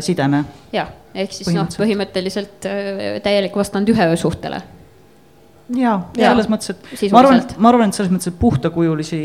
[0.01, 0.43] sideme.
[0.75, 4.61] jah, ehk siis noh, põhimõtteliselt äh, täielik vastand ühe öö suhtele.
[5.75, 9.21] ja, ja selles mõttes, et ma arvan, ma arvan, et selles mõttes, et puhtakujulisi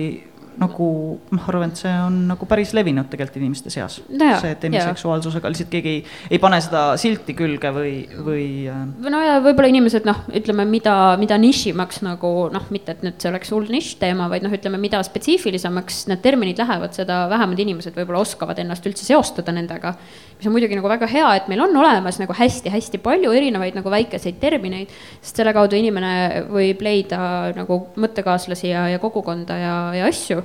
[0.61, 0.87] nagu
[1.33, 4.29] ma arvan, et see on nagu päris levinud tegelikult inimeste seas no.
[4.43, 6.01] see demiseksuaalsusega lihtsalt keegi ei,
[6.35, 7.93] ei pane seda silti külge või,
[8.27, 8.47] või.
[8.69, 13.21] Äh, no ja võib-olla inimesed noh, ütleme, mida, mida nišimaks nagu noh, mitte et nüüd
[13.23, 17.97] see oleks hull nišiteema, vaid noh, ütleme, mida spetsiifilisemaks need terminid lähevad, seda vähemad inimesed
[17.97, 19.95] võib-olla oskavad ennast üldse seostada nendega.
[20.41, 23.93] Mis on muidugi nagu väga hea, et meil on olemas nagu hästi-hästi palju erinevaid nagu
[23.93, 27.21] väikeseid termineid, sest selle kaudu inimene võib leida
[27.57, 30.41] nagu mõttekaaslasi ja, ja kogukonda ja, ja asju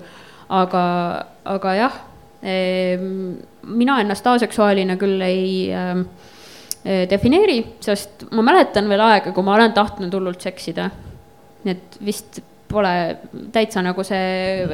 [0.52, 0.86] aga,
[1.56, 2.00] aga jah,
[3.76, 6.04] mina ennast aseksuaalina küll ei äh,
[7.10, 10.90] defineeri, sest ma mäletan veel aega, kui ma olen tahtnud hullult seksida.
[11.66, 12.92] nii et vist pole
[13.54, 14.66] täitsa nagu see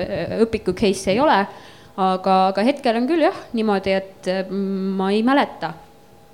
[0.43, 1.37] õpiku case ei ole,
[1.97, 5.73] aga, aga hetkel on küll jah niimoodi, et ma ei mäleta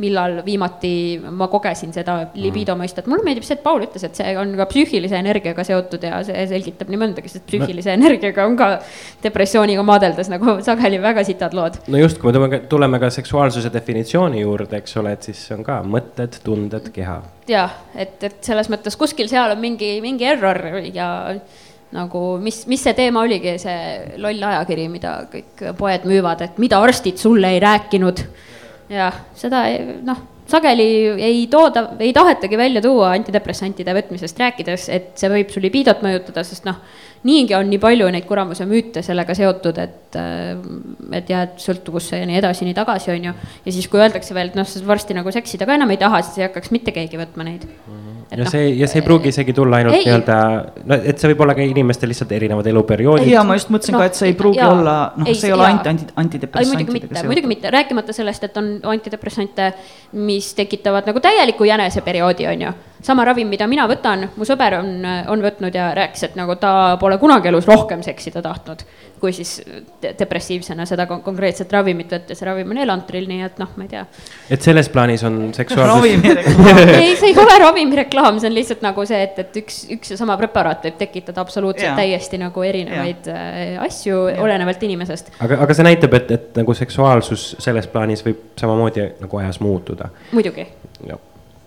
[0.01, 0.91] millal viimati
[1.31, 2.83] ma kogesin seda libido mm.
[2.83, 6.19] mõistet, mulle meeldib see, et Paul ütles, et see on ka psüühilise energiaga seotud ja
[6.25, 7.97] see selgitab nii mõndagi, sest psüühilise no.
[8.03, 8.69] energiaga on ka
[9.23, 11.79] depressiooniga maadeldes nagu sageli väga sitad lood.
[11.89, 15.65] no just, kui me tuleme, tuleme ka seksuaalsuse definitsiooni juurde, eks ole, et siis on
[15.65, 17.19] ka mõtted, tunded, keha.
[17.49, 20.61] jah, et, et selles mõttes kuskil seal on mingi, mingi error
[20.93, 21.09] ja
[21.95, 26.81] nagu mis, mis see teema oligi, see loll ajakiri, mida kõik poed müüvad, et mida
[26.83, 28.23] arstid sulle ei rääkinud
[28.91, 29.63] jah, seda
[30.05, 30.87] noh, sageli
[31.23, 36.43] ei tooda, ei tahetagi välja tuua antidepressantide võtmisest rääkides, et see võib su libiidot mõjutada,
[36.47, 36.79] sest noh,
[37.27, 40.19] niigi on nii palju neid kuramuse müüte sellega seotud, et,
[41.19, 43.35] et jääd sõltuvusse ja nii edasi, nii tagasi, on ju.
[43.65, 46.23] ja siis, kui öeldakse veel, et noh, sa varsti nagu seksida ka enam ei taha,
[46.23, 47.91] siis ei hakkaks mitte keegi võtma neid mm.
[47.91, 50.37] -hmm ja no, see, ja see ei pruugi isegi tulla ainult nii-öelda,
[50.89, 53.29] no et see võib olla ka inimestel lihtsalt erinevad eluperioodid.
[53.31, 55.55] ja ma just mõtlesin no, ka, et see ei pruugi ja, olla, noh, see ei
[55.55, 59.69] ole ainult anti, antidepressantidega muidugi mitte, muidugi mitte, rääkimata sellest, et on antidepressante,
[60.27, 62.75] mis tekitavad nagu täieliku jäneseperioodi, on ju.
[63.07, 64.89] Sama ravim, mida mina võtan, mu sõber on,
[65.31, 68.81] on võtnud ja rääkis, et nagu ta pole kunagi elus rohkem seksida tahtnud,
[69.19, 69.61] kui siis
[70.19, 73.91] depressiivsena seda kon konkreetset ravimit võttes, see ravim on Elantril, nii et noh, ma ei
[73.91, 74.03] tea.
[74.53, 76.27] et selles plaanis on seksuaalsus
[77.01, 80.19] ei, see ei ole ravimireklaam, see on lihtsalt nagu see, et, et üks, üks ja
[80.19, 81.95] sama preparaat võib tekitada absoluutselt ja.
[81.97, 83.37] täiesti nagu erinevaid ja.
[83.47, 85.33] Äh, asju, olenevalt inimesest.
[85.39, 90.11] aga, aga see näitab, et, et nagu seksuaalsus selles plaanis võib samamoodi nagu ajas muutuda.
[90.31, 90.67] muidugi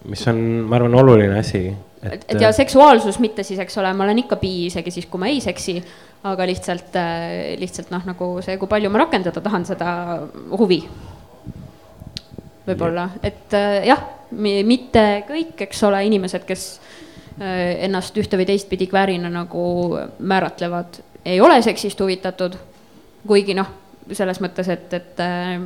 [0.09, 0.37] mis on,
[0.69, 1.69] ma arvan, oluline asi.
[2.03, 5.21] Et, et ja seksuaalsus mitte siis, eks ole, ma olen ikka bi isegi siis, kui
[5.21, 5.77] ma ei seksi,
[6.31, 9.91] aga lihtsalt, äh, lihtsalt noh, nagu see, kui palju ma rakendada tahan seda
[10.57, 10.83] huvi.
[12.67, 16.67] võib-olla, et äh, jah, mitte kõik, eks ole, inimesed, kes
[17.41, 19.65] äh, ennast ühte või teistpidi kväärina nagu
[20.19, 22.57] määratlevad, ei ole seksist huvitatud.
[23.27, 23.80] kuigi noh
[24.17, 25.57] selles mõttes, et, et äh,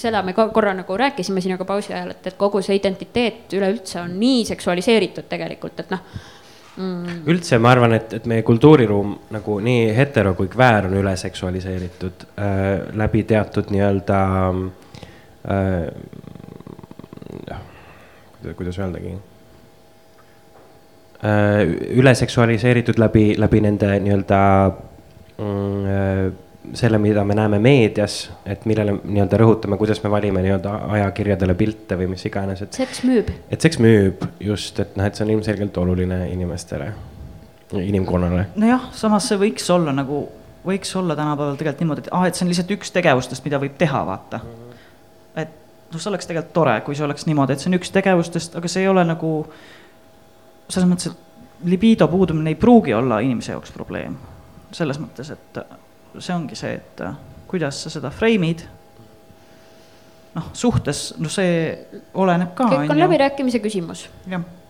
[0.00, 4.00] seda me ka korra nagu rääkisime sinuga pausi ajal, et, et kogu see identiteet üleüldse
[4.02, 6.02] on nii seksualiseeritud tegelikult, et noh
[6.76, 7.22] mm..
[7.30, 12.26] üldse ma arvan, et, et meie kultuuriruum nagu nii hetero kui kväär on üle seksualiseeritud
[12.36, 12.66] äh,
[12.98, 14.20] läbi teatud nii-öelda
[15.52, 15.86] äh,,
[18.56, 19.14] kuidas öeldagi
[21.24, 21.62] äh,,
[21.96, 24.40] üle seksualiseeritud läbi, läbi nende nii-öelda
[25.38, 26.26] mm, äh,
[26.74, 31.98] selle, mida me näeme meedias, et millele nii-öelda rõhutame, kuidas me valime nii-öelda ajakirjadele pilte
[31.98, 32.72] või mis iganes, et.
[32.76, 33.30] seks müüb.
[33.50, 36.90] et seks müüb just, et noh, et see on ilmselgelt oluline inimestele,
[37.80, 38.48] inimkonnale.
[38.56, 40.24] nojah, samas see võiks olla nagu,
[40.66, 43.78] võiks olla tänapäeval tegelikult niimoodi, et ah, et see on lihtsalt üks tegevustest, mida võib
[43.78, 44.50] teha, vaata mm.
[44.50, 45.40] -hmm.
[45.44, 45.54] et
[45.92, 48.68] noh, see oleks tegelikult tore, kui see oleks niimoodi, et see on üks tegevustest, aga
[48.68, 49.32] see ei ole nagu
[50.68, 54.16] selles mõttes, et libido puudumine ei pruugi olla inimese jaoks probleem.
[54.72, 55.60] selles mõttes, et
[56.20, 57.14] see ongi see, et äh,
[57.46, 58.66] kuidas sa seda freimid.
[60.36, 61.70] noh, suhtes, no see
[62.14, 62.68] oleneb ka.
[62.68, 64.06] kõik on läbirääkimise küsimus.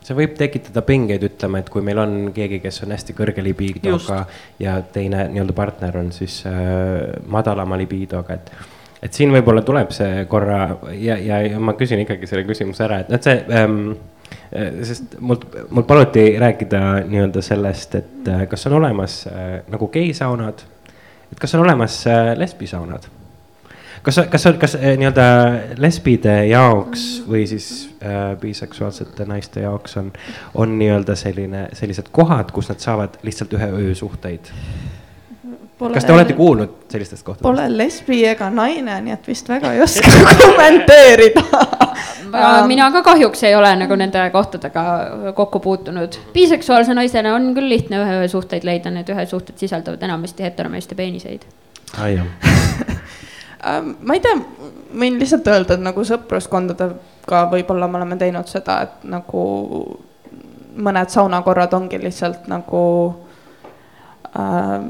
[0.06, 4.24] see võib tekitada pingeid, ütleme, et kui meil on keegi, kes on hästi kõrge libidoga
[4.62, 6.54] ja teine nii-öelda partner on siis äh,
[7.26, 8.50] madalama libidoga, et
[9.02, 10.60] et siin võib-olla tuleb see korra
[10.94, 13.80] ja, ja, ja ma küsin ikkagi selle küsimuse ära, et noh, see ähm,
[14.54, 19.90] äh, sest mult, mult paluti rääkida nii-öelda sellest, et äh, kas on olemas äh, nagu
[19.92, 20.64] geisaunad
[21.32, 23.08] et kas on olemas äh, lesbisaunad?
[24.06, 25.26] kas, kas, kas äh, nii-öelda
[25.82, 27.68] lesbide jaoks või siis
[27.98, 30.12] äh, biseksuaalsete naiste jaoks on,
[30.54, 34.52] on nii-öelda selline, sellised kohad, kus nad saavad lihtsalt ühe öö suhteid?
[35.78, 37.44] Pole, kas te olete kuulnud sellistest kohtadest?
[37.44, 40.12] Pole lesbi ega naine, nii et vist väga ei oska
[40.44, 41.42] kommenteerida
[42.66, 44.84] mina ka kahjuks ei ole nagu nende kohtadega
[45.34, 46.18] kokku puutunud.
[46.34, 50.94] biseksuaalse naisena on küll lihtne ühe öö suhteid leida, need ühe suhted sisaldavad enamasti heteromeeste
[50.94, 51.46] peeniseid.
[53.66, 54.36] Ähm, ma ei tea,
[55.00, 59.40] võin lihtsalt öelda, et nagu sõpruskondadega võib-olla me oleme teinud seda, et nagu
[60.86, 62.82] mõned saunakorrad ongi lihtsalt nagu
[64.36, 64.84] äh,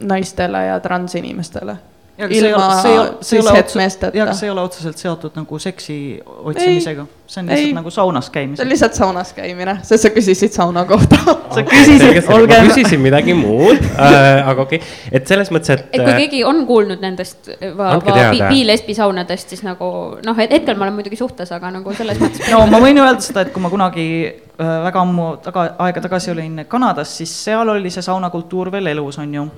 [0.00, 1.76] naistele ja transinimestele
[2.18, 2.82] ilma
[3.22, 4.10] cis-het-meesteta.
[4.16, 5.96] jah, aga see ei ole otseselt seotud nagu seksi
[6.26, 7.74] otsimisega, see on lihtsalt ei.
[7.76, 8.56] nagu saunas käimine.
[8.58, 11.18] see on lihtsalt saunas käimine, sest sa küsisid sauna kohta
[11.54, 12.56] sa küsisid, olge.
[12.58, 15.86] ma küsisin midagi muud äh,, aga okei okay., et selles mõttes, et.
[15.92, 19.92] et kui äh, keegi on kuulnud nendest bi-lesbi saunadest, siis nagu
[20.24, 22.50] noh, hetkel ma olen muidugi suhtes, aga nagu selles mõttes.
[22.50, 26.34] no ma võin öelda seda, et kui ma kunagi äh, väga ammu taga, aega tagasi
[26.34, 29.48] olin Kanadas, siis seal oli see saunakultuur veel elus, on ju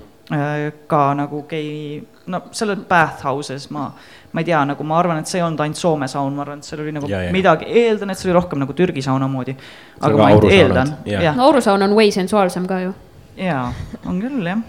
[0.86, 2.00] ka nagu gei,
[2.30, 3.88] no seal oli bathhouses, ma,
[4.32, 6.58] ma ei tea, nagu ma arvan, et see ei olnud ainult Soome saun, ma arvan,
[6.62, 7.32] et seal oli nagu Ja, ja.
[7.34, 9.56] midagi, eeldan, et see oli rohkem nagu Türgi sauna moodi.
[10.00, 10.92] Aga ma ainult eeldan,
[11.36, 12.92] no aurusaun on way sensuaalsem ka ju.
[13.40, 13.72] jaa,
[14.06, 14.60] on küll jah.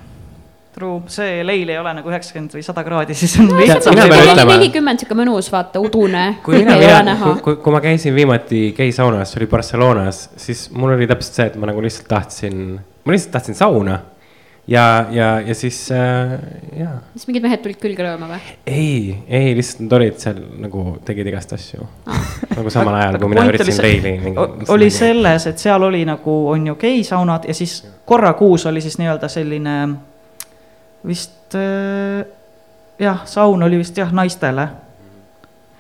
[0.72, 5.02] True, see leil ei ole nagu üheksakümmend või sada kraadi, siis on mina ütlema- nelikümmend
[5.04, 6.78] sihuke mõnus, vaata, udune, kui mina
[7.20, 11.50] kui, kui, kui ma käisin viimati geisaunas, see oli Barcelonas, siis mul oli täpselt see,
[11.52, 14.00] et ma nagu lihtsalt tahtsin, ma lihtsalt tahtsin sauna.
[14.72, 16.34] ja, ja, ja siis äh,
[16.80, 18.42] jaa, siis mingid mehed tulid külge lööma või?
[18.72, 21.88] ei, ei lihtsalt nad olid seal nagu tegid igast asju.
[22.56, 26.78] nagu samal ajal, kui mina üritasin o- oli selles, et seal oli nagu, on ju
[26.82, 29.76] geisaunad ja siis korra kuus oli siis nii-öelda selline
[31.08, 32.26] vist äh,
[33.02, 34.68] jah, saun oli vist jah, naistele.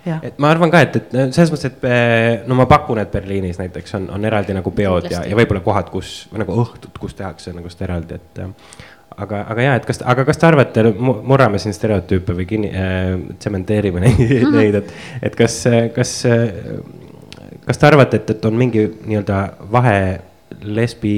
[0.05, 3.11] jah, et ma arvan ka, et, et selles mõttes, et eh, no ma pakun, et
[3.13, 5.33] Berliinis näiteks on, on eraldi nagu peod ja, Kindlasti.
[5.33, 8.73] ja võib-olla kohad, kus või nagu õhtud, kus tehakse nagu seda eraldi, et äh,
[9.17, 13.13] aga, aga ja, et kas, aga kas te arvate, murrame siin stereotüüpe või kinni äh,,
[13.39, 14.57] tsementeerime neid mm, -hmm.
[14.57, 14.93] neid, et,
[15.29, 15.61] et kas,
[15.95, 16.17] kas,
[17.65, 19.41] kas te arvate, et, et on mingi nii-öelda
[19.71, 19.97] vahe
[20.61, 21.17] lesbi,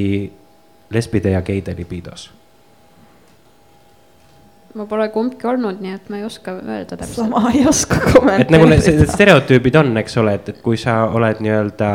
[0.93, 2.31] lesbide ja geide libidos?
[4.73, 7.15] Ma pole kumbki olnud, nii et ma ei oska öelda täpselt.
[7.15, 9.11] sama ei oska et nagu need kommenteerida.
[9.13, 11.91] stereotüübid on, eks ole, et, et kui sa oled nii-öelda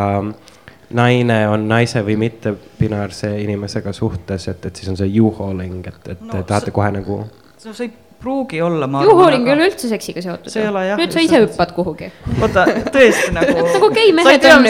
[0.98, 6.12] naine on naise või mitte binaarse inimesega suhtes, et, et siis on see you-hauling, et,
[6.14, 7.24] et No tahate kohe nagu.
[7.64, 7.90] no see
[8.20, 10.50] pruugi olla, ma juhuhooling ei ole üldse seksiga seotud.
[10.98, 12.08] Nüüd sa ise hüppad kuhugi.
[12.40, 12.64] vaata,
[12.94, 13.54] tõesti nagu.
[13.76, 14.66] nagu gei mehed on,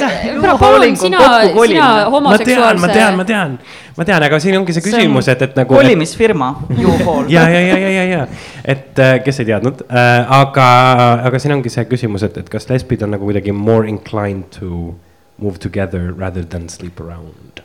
[0.61, 1.23] palun sina, sina
[1.55, 2.83] ma tean, homoseksuaalse.
[2.85, 3.57] ma tean, ma tean,
[3.97, 5.79] ma tean, aga siin ongi see küsimus, et, et nagu.
[5.79, 7.31] kolimisfirma, U-Haul.
[7.33, 8.27] ja, ja, ja, ja, ja, ja,
[8.77, 10.69] et äh, kes ei teadnud äh,, aga,
[11.31, 14.93] aga siin ongi see küsimus, et, et kas lesbid on nagu kuidagi more inclined to
[15.39, 17.65] move together rather than sleep around.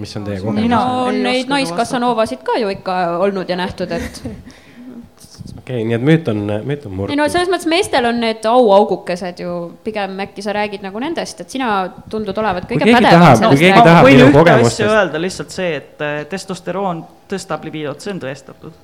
[0.00, 1.06] Mis on teie Mina- kogemus?
[1.08, 4.22] on ei neid naiskassanoovasid ka ju ikka olnud ja nähtud, et
[5.60, 7.32] okei, nii et müüt on, müüt on ei no murtud.
[7.32, 11.70] selles mõttes meestel on need auaugukesed ju pigem äkki sa räägid nagu nendest, et sina
[12.12, 13.84] tundud olevat kõige pädevam sellest keegi rääkida.
[13.88, 18.14] tahab võin minu ühte kogemustest- asja öelda lihtsalt see, et äh, testosteroon tõstab libiidot, see
[18.14, 18.82] on tõestatud.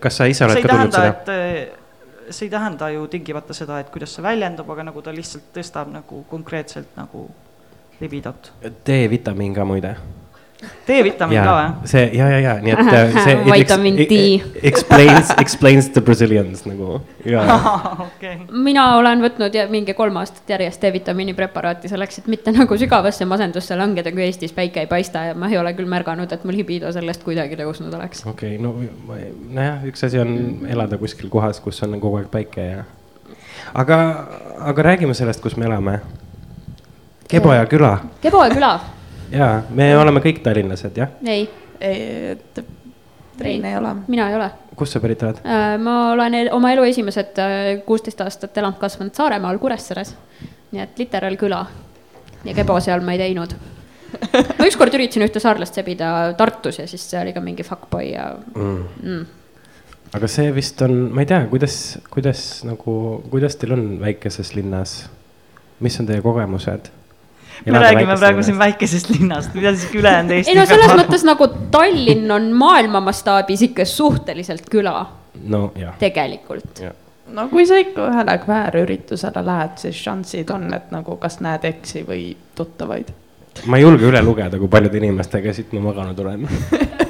[0.00, 1.12] kas sa ise oled ka tundnud seda?
[1.14, 5.14] et äh, see ei tähenda ju tingimata seda, et kuidas see väljendub, aga nagu ta
[5.14, 7.28] lihtsalt tõstab nagu konkreetselt nagu
[8.00, 8.52] libidot.
[8.86, 9.94] D-vitamiin ka muide.
[10.60, 11.88] D-vitamiin ka või?
[11.88, 13.36] see ja, ja, ja nii et äh, see.
[13.46, 14.18] Vitamin D.
[14.68, 17.44] Explains, explains the Brazilians nagu ja
[18.06, 18.34] okei.
[18.52, 23.24] mina olen võtnud ja mingi kolm aastat järjest D-vitamiini preparaati selleks, et mitte nagu sügavasse
[23.28, 26.60] masendusse langeda, kui Eestis päike ei paista ja ma ei ole küll märganud, et mul
[26.60, 28.26] libido sellest kuidagi tõusnud oleks.
[28.28, 28.76] okei okay,, no
[29.48, 32.88] nojah, üks asi on elada kuskil kohas, kus on kogu aeg päike ja.
[33.72, 34.02] aga,
[34.60, 36.02] aga räägime sellest, kus me elame.
[37.30, 38.72] Keboja küla Keboja küla,
[39.32, 41.08] ja me oleme kõik tallinlased, jah.
[41.26, 41.48] ei,
[41.80, 42.02] ei,
[42.34, 42.62] et
[43.40, 43.94] Triin ei ole.
[44.08, 44.50] mina ei ole.
[44.76, 45.38] kust sa pärit oled?
[45.80, 50.14] ma olen oma elu esimesed äh, kuusteist aastat elanud, kasvanud Saaremaal Kuressaares.
[50.72, 51.64] nii et literaal küla
[52.44, 53.54] ja Kebo seal ma ei teinud.
[54.58, 58.32] ma ükskord üritasin ühte saarlast sebida Tartus ja siis see oli ka mingi fuckboy ja
[58.56, 58.84] Mm.
[59.02, 59.26] mm.
[60.18, 61.76] aga see vist on, ma ei tea, kuidas,
[62.10, 62.94] kuidas nagu,
[63.30, 65.04] kuidas teil on väikeses linnas?
[65.80, 66.90] mis on teie kogemused?
[67.66, 71.48] Me räägime praegu siin väikesest linnast, mida siis ülejäänud Eesti ei no selles mõttes nagu
[71.70, 75.06] Tallinn on maailma mastaabis ikka suhteliselt küla
[75.48, 76.82] no jah, tegelikult.
[77.34, 82.04] no kui sa ikka ühele kväärüritusele lähed, siis šansid on, et nagu kas näed eksi
[82.08, 82.24] või
[82.58, 83.12] tuttavaid.
[83.66, 86.48] ma ei julge üle lugeda, kui paljude inimestega siit ma maganud olen.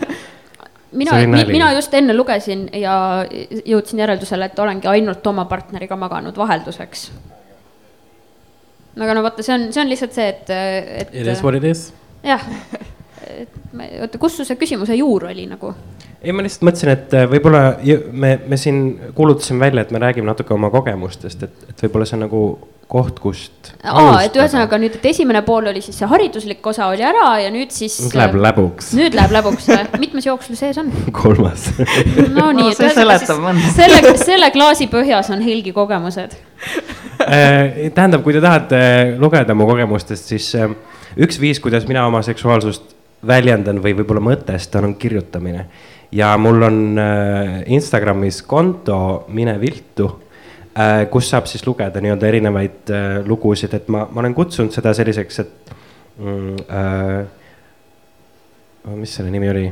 [1.01, 3.25] mina mina just enne lugesin ja
[3.65, 7.11] jõudsin järeldusele, et olengi ainult oma partneriga maganud vahelduseks.
[8.99, 11.15] Aga no vaata, see on, see on lihtsalt see, et, et.
[11.23, 11.91] It is what it is.
[12.27, 12.43] jah,
[13.31, 13.61] et
[14.03, 15.75] oota, kus su see küsimuse juur oli nagu?
[16.21, 17.63] ei, ma lihtsalt mõtlesin, et äh, võib-olla
[18.13, 18.83] me, me siin
[19.17, 22.43] kuulutasime välja, et me räägime natuke oma kogemustest, et, et võib-olla see on nagu
[22.91, 23.71] koht, kust.
[23.87, 27.53] aa, et ühesõnaga nüüd, et esimene pool oli siis see hariduslik osa oli ära ja
[27.55, 28.01] nüüd siis.
[28.03, 29.69] nüüd läheb läbuks, nüüd läheb läbuks,
[30.03, 30.91] mitmes jooksul sees on?
[31.21, 31.69] kolmas.
[32.35, 33.71] no nii No see seletab mõnda.
[33.77, 36.35] selle, selle klaasi põhjas on Helgi kogemused.
[37.21, 38.79] Äh, tähendab, kui te tahate
[39.21, 40.71] lugeda mu kogemustest, siis äh,
[41.21, 42.95] üks viis, kuidas mina oma seksuaalsust
[43.29, 45.67] väljendan või võib-olla mõtestan, on kirjutamine.
[46.13, 50.09] ja mul on äh, Instagramis konto Mine viltu,
[51.11, 52.93] kus saab siis lugeda nii-öelda erinevaid
[53.27, 55.73] lugusid, et ma, ma olen kutsunud seda selliseks, et
[56.19, 56.57] mm,.
[56.71, 57.27] Äh,
[58.97, 59.67] mis selle nimi oli?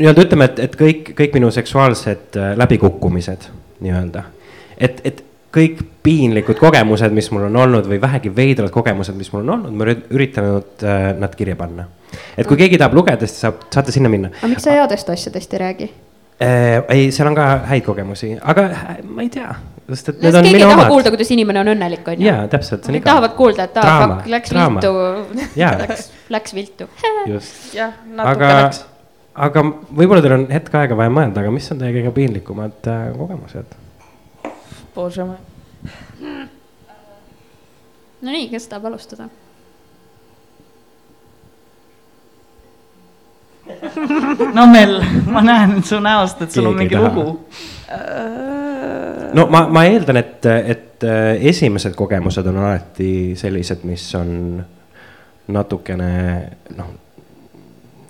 [0.00, 3.46] nii-öelda ütleme, et, et kõik, kõik minu seksuaalsed läbikukkumised
[3.84, 4.24] nii-öelda.
[4.78, 5.24] et, et
[5.56, 9.76] kõik piinlikud kogemused, mis mul on olnud või vähegi veidrad kogemused, mis mul on olnud,
[9.76, 11.86] ma olen üritanud äh, nad kirja panna.
[12.36, 14.32] et kui keegi tahab lugeda, siis saab, saate sinna minna.
[14.40, 15.88] aga miks sa headest asjadest ei räägi?
[16.36, 19.54] Äh, ei, seal on ka häid kogemusi, aga äh, ma ei tea,
[19.88, 20.92] sest et need sest on keegi ei minu taha omad.
[20.92, 22.28] kuulda, kuidas inimene on õnnelik, on ju.
[22.28, 23.08] jaa, täpselt, see on igav.
[23.08, 24.84] tahavad kuulda, et aa, kak- läks draama.
[24.84, 25.40] viltu,
[25.86, 26.04] läks,
[26.36, 26.90] läks viltu.
[27.32, 28.84] just, jah, natuke aga läks.,
[29.48, 33.08] aga võib-olla teil on hetk aega vaja mõelda, aga mis on teie kõige piinlikumad äh,
[33.16, 33.80] kogemused?
[34.96, 35.36] Bože moj.
[38.24, 39.28] Nonii, kes tahab alustada?
[44.54, 47.14] no Mel, ma näen su näost, et sul on Keegi mingi ei taha.
[47.14, 47.38] lugu.
[49.34, 54.30] no ma, ma eeldan, et, et äh, esimesed kogemused on alati sellised, mis on
[55.48, 56.10] natukene
[56.76, 56.94] noh.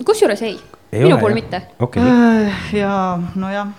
[0.05, 0.59] kusjuures ei,
[0.93, 1.63] Ei minu puhul mitte.
[1.81, 3.73] okei, Äh, ja nojah,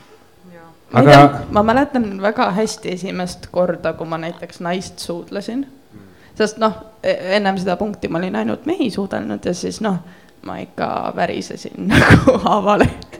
[0.94, 5.68] aga tea, ma mäletan väga hästi esimest korda, kui ma näiteks naist suudlesin.
[6.38, 6.74] sest noh,
[7.04, 9.98] ennem seda punkti ma olin ainult mehi suudelnud ja siis noh,
[10.46, 13.20] ma ikka värisesin nagu haavaleht.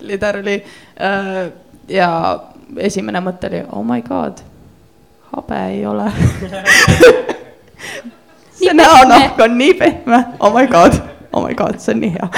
[0.00, 0.62] Literally
[1.00, 1.52] äh,
[1.88, 2.08] ja
[2.76, 4.42] esimene mõte oli oh my god,
[5.32, 6.10] habe ei ole.
[8.58, 10.98] see näonahk on nii pehme, oh my god,
[11.32, 12.28] oh my god, see on nii hea.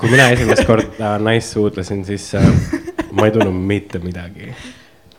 [0.00, 2.46] Kui mina esimest korda naist suudlesin, siis äh,
[3.12, 4.54] ma ei tundnud mitte midagi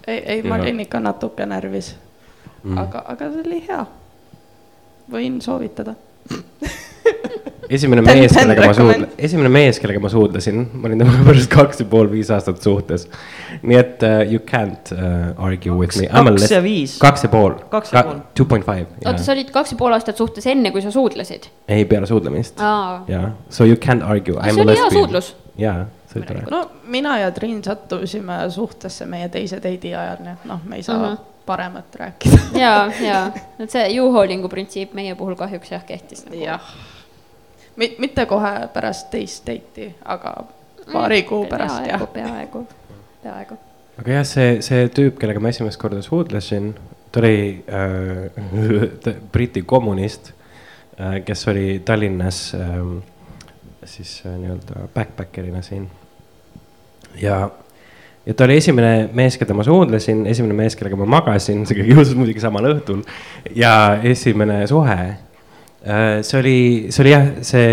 [0.08, 1.96] ei, ei, ma olin ikka natuke närvis
[2.64, 3.86] mm., aga, aga see oli hea.
[5.12, 5.96] võin soovitada.
[7.78, 11.84] esimene mees, kellega ma suudle-, esimene mees, kellega ma suudlesin, ma olin temaga pärast kaks
[11.84, 13.08] ja pool, viis aastat suhtes.
[13.62, 16.08] nii et uh, you can't uh, argue with me.
[16.12, 16.98] kaks ja viis.
[17.02, 17.56] kaks ja pool.
[17.72, 18.20] Kaks ja pool.
[18.38, 18.86] Two point five.
[19.06, 21.50] oota, sa olid kaks ja pool aastat suhtes enne, kui sa suudlesid?
[21.68, 22.60] ei, peale suudlemist.
[22.60, 24.38] aa, jaa, so you can't argue.
[24.44, 25.34] see oli hea suudlus.
[25.58, 26.46] jaa, see oli tore.
[26.52, 30.84] no mina ja Triin sattusime suhtesse meie teise date'i ajal, nii et noh, me ei
[30.84, 31.14] saa mm Mhm.
[31.16, 31.46] -hmm.
[31.46, 32.38] paremat rääkida.
[32.60, 36.44] ja, ja, et see you-holding'u printsiip meie puhul kahjuks jah kehtis nagu..
[36.44, 36.62] jah.
[37.82, 40.36] Mitte kohe pärast teist date'i, aga
[40.92, 42.04] paari kuu pärast jah.
[42.14, 42.66] peaaegu,
[43.24, 43.58] peaaegu.
[44.00, 46.74] aga jah, see, see tüüp, kellega ma esimest korda suudlesin,
[47.12, 50.34] ta oli äh, Briti kommunist
[51.00, 52.78] äh,, kes oli Tallinnas äh,
[53.86, 55.90] siis äh, nii-öelda backpacker'ina siin.
[57.22, 57.50] ja,
[58.26, 61.94] ja ta oli esimene mees, keda ma suudlesin, esimene mees, kellega ma magasin, see kõik
[61.96, 63.04] juhtus muidugi samal õhtul
[63.56, 63.74] ja
[64.04, 65.00] esimene suhe
[65.82, 66.58] see oli,
[66.94, 67.70] see oli jah, see,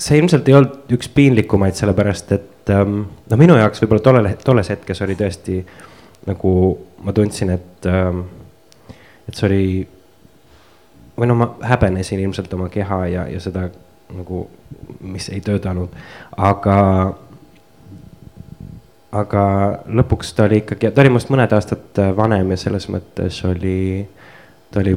[0.00, 4.70] see ilmselt ei olnud üks piinlikumaid, sellepärast et ähm, no minu jaoks võib-olla tollel, tolles
[4.72, 5.58] hetkes oli tõesti
[6.24, 6.52] nagu
[7.04, 8.24] ma tundsin, et ähm,,
[9.28, 9.66] et see oli
[11.18, 13.68] või no ma häbenesin ilmselt oma keha ja, ja seda
[14.14, 14.46] nagu,
[15.04, 15.92] mis ei töötanud,
[16.40, 16.78] aga
[19.14, 19.44] aga
[19.86, 23.76] lõpuks ta oli ikkagi, ta oli minust mõned aastad vanem ja selles mõttes oli,
[24.72, 24.96] ta oli,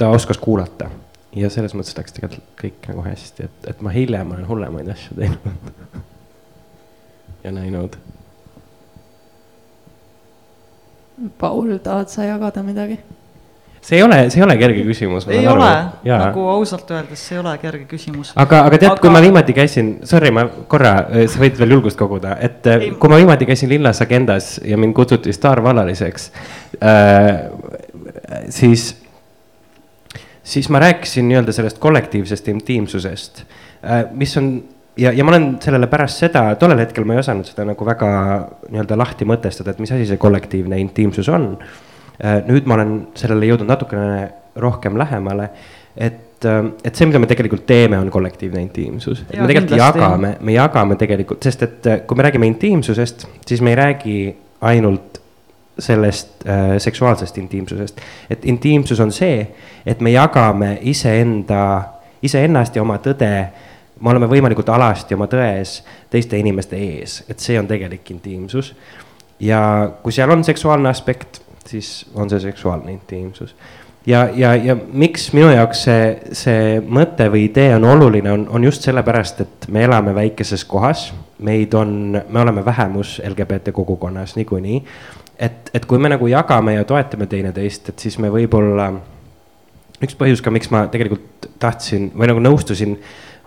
[0.00, 0.88] ta oskas kuulata
[1.36, 5.18] ja selles mõttes läks tegelikult kõik nagu hästi, et, et ma hiljem olen hullemaid asju
[5.18, 6.00] teinud
[7.44, 7.96] ja näinud.
[11.38, 12.98] Paul, tahad sa jagada midagi?
[13.80, 15.26] see ei ole, see ei ole kerge küsimus.
[15.28, 15.70] ei ole,
[16.04, 18.32] nagu ausalt öeldes, see ei ole kerge küsimus.
[18.36, 20.94] aga, aga tead, kui Aga- ma viimati käisin, sorry, ma korra,
[21.32, 22.90] sa võid veel julgust koguda, et äh, Ei.
[23.00, 26.28] kui ma viimati käisin linnas Agendas ja mind kutsuti staarvallaliseks
[26.84, 27.48] äh,,
[28.52, 28.92] siis,
[30.50, 34.52] siis ma rääkisin nii-öelda sellest kollektiivsest intiimsusest äh,, mis on
[34.98, 38.10] ja, ja ma olen sellele pärast seda, tollel hetkel ma ei osanud seda nagu väga
[38.68, 42.42] nii-öelda lahti mõtestada, et mis asi see kollektiivne intiimsus on äh,.
[42.48, 44.26] nüüd ma olen sellele jõudnud natukene
[44.60, 45.46] rohkem lähemale,
[45.96, 46.44] et,
[46.84, 49.22] et see, mida me tegelikult teeme, on kollektiivne intiimsus.
[49.28, 50.02] me tegelikult kindlasti.
[50.02, 54.16] jagame, me jagame tegelikult, sest et äh, kui me räägime intiimsusest, siis me ei räägi
[54.66, 55.19] ainult
[55.80, 58.00] sellest äh, seksuaalsest intiimsusest.
[58.30, 59.46] et intiimsus on see,
[59.86, 61.82] et me jagame iseenda,
[62.22, 63.32] iseennast ja oma tõde.
[64.00, 68.74] me oleme võimalikult alasti oma tões teiste inimeste ees, et see on tegelik intiimsus.
[69.40, 73.54] ja kui seal on seksuaalne aspekt, siis on see seksuaalne intiimsus.
[74.06, 78.64] ja, ja, ja miks minu jaoks see, see mõte või idee on oluline, on, on
[78.64, 81.12] just sellepärast, et me elame väikeses kohas.
[81.38, 84.84] meid on, me oleme vähemus LGBT kogukonnas niikuinii
[85.40, 88.90] et, et kui me nagu jagame ja toetame teineteist, et siis me võib-olla,
[90.04, 92.96] üks põhjus ka, miks ma tegelikult tahtsin või nagu nõustusin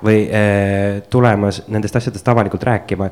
[0.04, 3.10] või äh, tulemas nendest asjadest avalikult rääkima,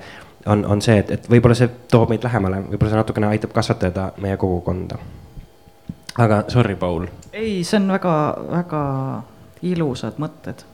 [0.52, 4.12] on, on see, et, et võib-olla see toob meid lähemale, võib-olla see natukene aitab kasvatada
[4.24, 4.98] meie kogukonda.
[6.20, 7.08] aga sorry, Paul.
[7.34, 8.16] ei, see on väga,
[8.50, 8.82] väga
[9.72, 10.66] ilusad mõtted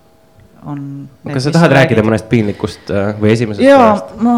[0.66, 0.82] on.
[1.28, 3.93] kas sa tahad rääkida mõnest piinlikust äh, või esimesest jaa
[4.24, 4.38] ma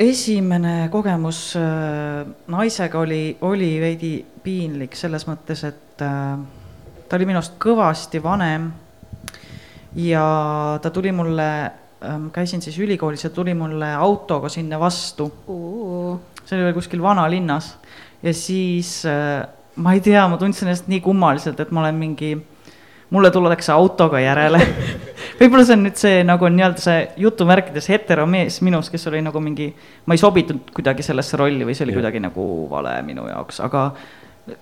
[0.00, 6.38] esimene kogemus äh, naisega oli, oli veidi piinlik selles mõttes, et äh,
[7.08, 8.70] ta oli minust kõvasti vanem
[10.00, 10.24] ja
[10.80, 11.50] ta tuli mulle
[12.06, 15.28] ähm,, käisin siis ülikoolis ja tuli mulle autoga sinna vastu.
[16.44, 17.74] see oli veel kuskil vanalinnas
[18.22, 19.44] ja siis äh,
[19.76, 22.34] ma ei tea, ma tundsin ennast nii kummaliselt, et ma olen mingi,
[23.10, 24.60] mulle tullakse autoga järele
[25.40, 29.70] võib-olla see on nüüd see nagu nii-öelda see jutumärkides heteromees minus, kes oli nagu mingi,
[30.06, 32.00] ma ei sobitud kuidagi sellesse rolli või see oli ja.
[32.00, 33.88] kuidagi nagu vale minu jaoks, aga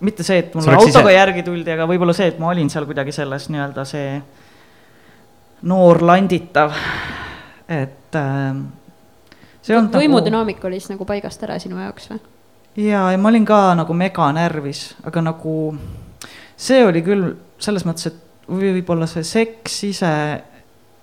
[0.05, 1.17] mitte see, et mulle autoga ise...
[1.17, 4.17] järgi tuldi, aga võib-olla see, et ma olin seal kuidagi selles nii-öelda see
[5.69, 6.75] noor landitav,
[7.69, 8.61] et äh,
[9.63, 10.71] see on nagu võimudünaamika nagu...
[10.71, 12.23] oli siis nagu paigast ära sinu jaoks või?
[12.85, 15.59] ja, ja ma olin ka nagu meganärvis, aga nagu
[16.59, 20.13] see oli küll selles mõttes, et võib-olla see seks ise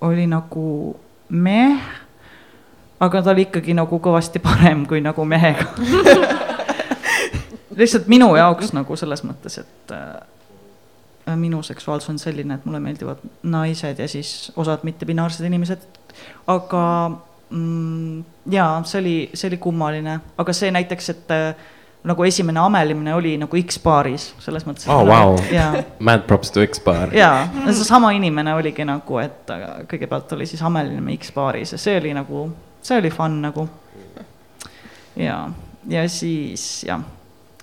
[0.06, 0.96] oli nagu
[1.28, 1.82] meh,
[3.00, 5.68] aga ta oli ikkagi nagu kõvasti parem kui nagu mehega.
[7.76, 13.20] Lihtsalt minu jaoks nagu selles mõttes, et äh, minu seksuaalsus on selline, et mulle meeldivad
[13.42, 15.84] naised ja siis osad mittebinaarsed inimesed,
[16.48, 16.84] aga
[17.50, 18.24] mm,
[18.54, 21.66] jaa, see oli, see oli kummaline, aga see näiteks, et äh,
[22.06, 24.86] nagu esimene amelimine oli nagu X-baaris, selles mõttes.
[24.92, 25.36] oh wow,
[26.08, 27.14] mad props to X-baar.
[27.16, 29.52] jaa, seesama inimene oligi nagu, et
[29.90, 32.48] kõigepealt oli siis ameline X-baaris ja see oli nagu,
[32.82, 33.68] see oli fun nagu.
[35.16, 35.42] ja,
[35.88, 37.02] ja siis jah,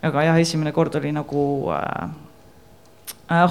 [0.03, 2.09] aga jah, esimene kord oli nagu Äh,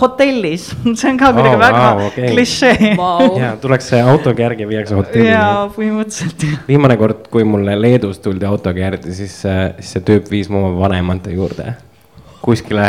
[0.01, 0.67] hotellis,
[0.99, 2.33] see on ka kuidagi oh, väga wow, okay.
[2.35, 3.39] klišee wow..
[3.41, 5.31] ja tullakse autoga järgi, viiakse hotelli.
[5.31, 6.45] jaa, põhimõtteliselt.
[6.69, 10.61] viimane kord, kui mulle Leedus tuldi autoga järgi, siis, äh, siis see tüüp viis mu
[10.61, 11.73] oma vanemate juurde.
[12.43, 12.85] kuskile,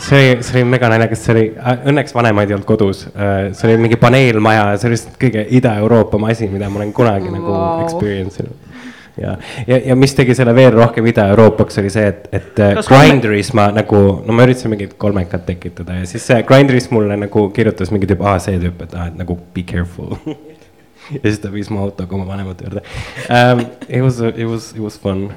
[0.00, 3.04] see oli, see oli mega naljakas, see oli, äh, õnneks vanemaid ei olnud kodus.
[3.14, 7.38] see oli mingi paneelmaja, see oli lihtsalt kõige Ida-Euroopa masin, mida ma olen kunagi wow.
[7.38, 8.67] nagu experience inud
[9.22, 12.90] ja, ja, ja mis tegi selle veel rohkem Ida-Euroopaks, oli see, et, et äh, Kas
[12.90, 17.48] Grinderis ma nagu, no ma üritasin mingit kolmekat tekitada ja siis see Grinderis mulle nagu
[17.54, 20.16] kirjutas mingi tüüp, aa see tüüp, et aa, et nagu be careful
[21.14, 22.84] ja siis ta viis mu autoga oma vanemate juurde
[23.28, 23.66] um,.
[23.88, 25.30] It was, it was, it was fun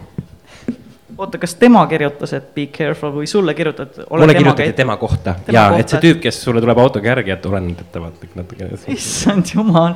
[1.18, 4.06] oota, kas tema kirjutas, et be careful või sulle kirjutati?
[4.10, 7.34] mulle kirjutati tema kohta tema ja kohta, et see tüüp, kes sulle tuleb autoga järgi,
[7.36, 8.70] et olen ettevaatlik natuke.
[8.96, 9.96] issand jumal.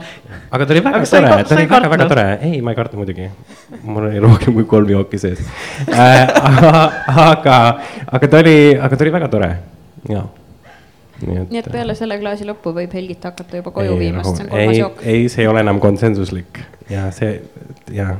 [0.51, 3.29] aga ta oli väga aga tore, ta oli väga-väga tore, ei, ma ei kartnud muidugi.
[3.83, 5.43] mul oli rohkem kui kolm jooki sees
[5.89, 6.25] äh,.
[7.29, 7.59] aga,
[8.11, 9.51] aga ta oli, aga ta oli väga tore,
[10.09, 10.25] jaa
[11.15, 14.41] nii et, nii et peale selle klaasi lõppu võib Helgit hakata juba koju viima, sest
[14.41, 15.03] see on kolmas jook.
[15.07, 16.59] ei, see ei ole enam konsensuslik
[16.91, 17.37] ja see,
[17.95, 18.15] ja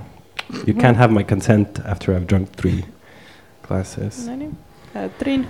[0.65, 2.85] you can't have my consent after I have drunk three
[3.67, 4.27] classes.
[4.27, 4.49] Nonii,
[4.95, 5.47] äh, Triin.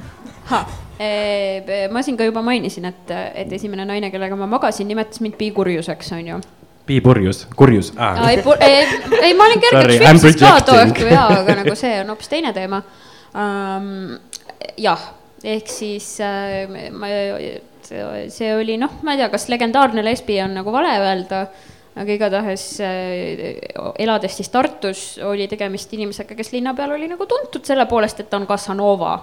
[1.91, 6.12] ma siin ka juba mainisin, et, et esimene naine, kellega ma magasin, nimetas mind piikurjuseks,
[6.16, 6.39] on ju.
[6.86, 7.93] Piipurjus, kurjus?
[7.97, 8.30] Ah..
[8.30, 8.88] ei, ei,
[9.22, 12.53] ei, ma olin kergeks vipsis ka too õhtu jaa, aga nagu see on hoopis teine
[12.53, 12.84] teema.
[13.34, 14.20] Um,.
[14.78, 15.01] jah,
[15.43, 17.10] ehk siis äh, ma,
[17.86, 21.45] see oli noh, ma ei tea, kas legendaarne lesbi on nagu vale öelda
[21.96, 23.56] aga igatahes äh,
[24.04, 28.30] elades siis Tartus oli tegemist inimesega, kes linna peal oli nagu tuntud selle poolest, et
[28.30, 29.16] ta on Casanova.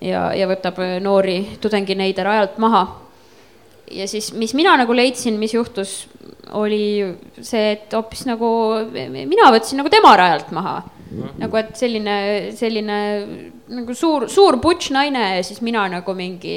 [0.00, 2.86] ja, ja võtab äh, noori tudengineide rajalt maha.
[3.92, 6.06] ja siis, mis mina nagu leidsin, mis juhtus,
[6.56, 7.04] oli
[7.40, 8.48] see, et hoopis nagu
[8.92, 10.80] mina võtsin nagu tema rajalt maha
[11.38, 12.16] nagu, et selline,
[12.56, 12.98] selline
[13.74, 16.56] nagu suur, suur butš naine ja siis mina nagu mingi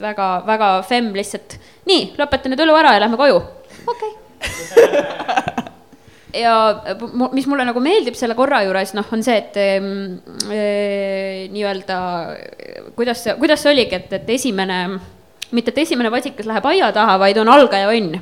[0.00, 1.58] väga, väga fem lihtsalt.
[1.86, 3.38] nii, lõpeta nüüd õlu ära ja lähme koju
[3.86, 5.64] okei okay.
[6.42, 6.54] ja
[7.32, 9.66] mis mulle nagu meeldib selle korra juures, noh, on see, et e,
[11.52, 11.98] nii-öelda
[12.96, 14.80] kuidas see, kuidas see oligi, et, et esimene,
[15.56, 18.20] mitte et esimene vasikas läheb aia taha, vaid on algaja õnn.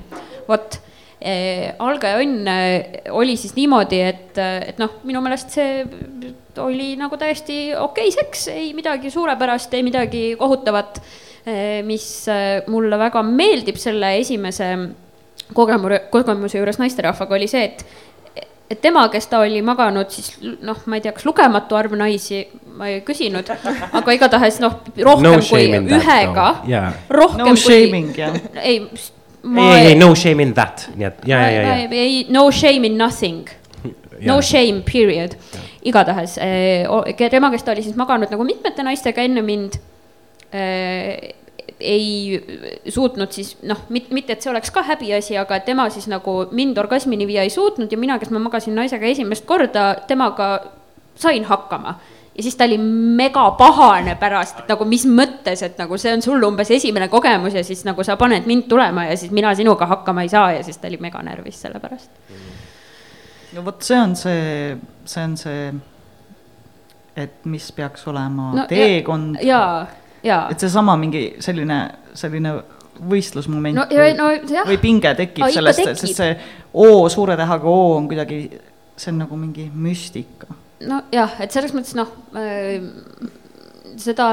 [0.49, 0.79] vot
[1.19, 1.35] e,,
[1.83, 5.85] algaja õnn eh, oli siis niimoodi, et, et noh, minu meelest see
[6.63, 11.01] oli nagu täiesti okei okay seks, ei midagi suurepärast, ei midagi kohutavat,
[11.85, 12.05] mis
[12.73, 14.69] mulle väga meeldib selle esimese
[15.53, 17.87] kogemuse, kogemuse juures naisterahvaga oli see, et
[18.71, 22.41] et tema, kes ta oli maganud, siis noh, ma ei tea, kas lugematu arv naisi,
[22.79, 23.51] ma ei küsinud,
[24.01, 26.71] aga igatahes noh, rohkem no kui ühega no.
[26.71, 27.91] yeah., rohkem no kui.
[28.17, 28.41] Yeah.
[28.63, 28.81] ei,
[29.43, 29.69] ma.
[29.77, 31.77] ei, ei, no shame in that, nii et ja, ja, ja.
[31.93, 33.53] ei, no shame in nothing.
[34.25, 35.35] No shame, period.
[35.85, 36.87] igatahes eh,
[37.29, 39.75] tema, kes ta oli siis maganud nagu mitmete naistega enne mind
[40.55, 41.35] eh,
[41.85, 46.79] ei suutnud siis noh, mitte, et see oleks ka häbiasi, aga tema siis nagu mind
[46.81, 50.51] orgasmini viia ei suutnud ja mina, kes ma magasin naisega esimest korda, temaga
[51.21, 51.99] sain hakkama
[52.37, 56.23] ja siis ta oli mega pahane pärast, et nagu mis mõttes, et nagu see on
[56.23, 59.87] sul umbes esimene kogemus ja siis nagu sa paned mind tulema ja siis mina sinuga
[59.87, 62.11] hakkama ei saa ja siis ta oli mega närvis selle pärast.
[63.55, 65.75] no vot, see on see, see on see,
[67.17, 69.87] et mis peaks olema No teekond, jaa.
[70.25, 71.79] Et seesama mingi selline,
[72.17, 72.55] selline
[73.11, 76.37] võistlusmoment no ja no jah, või pinge tekib ikka sellest, sest see
[76.75, 78.39] O suure tähega O on kuidagi,
[78.97, 80.49] see on nagu mingi müstika.
[80.85, 82.83] nojah, et selles mõttes noh äh,
[84.01, 84.29] seda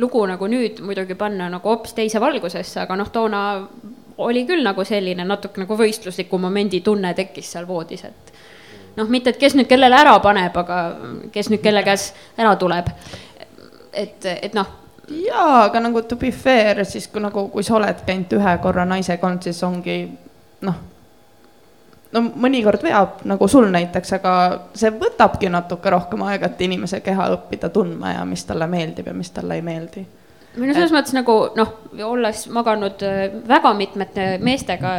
[0.00, 3.42] lugu nagu nüüd muidugi panna nagu hoopis teise valgusesse, aga noh, toona
[4.22, 8.32] oli küll nagu selline natuke nagu võistlusliku momendi tunne tekkis seal voodis, et
[8.96, 10.82] noh, mitte et kes nüüd kellele ära paneb, aga
[11.32, 12.92] kes nüüd kelle käes ära tuleb.
[13.92, 18.14] et, et noh, jaa, aga nagu to be fair, siis kui nagu, kui sa oledki
[18.14, 19.98] ainult ühe korra naisega olnud, siis ongi
[20.66, 20.78] noh,
[22.12, 24.32] no mõnikord veab nagu sul näiteks, aga
[24.78, 29.16] see võtabki natuke rohkem aega, et inimese keha õppida tundma ja mis talle meeldib ja
[29.16, 30.04] mis talle ei meeldi.
[30.56, 31.74] või no selles mõttes nagu noh,
[32.04, 34.96] olles maganud äh, väga mitmete meestega,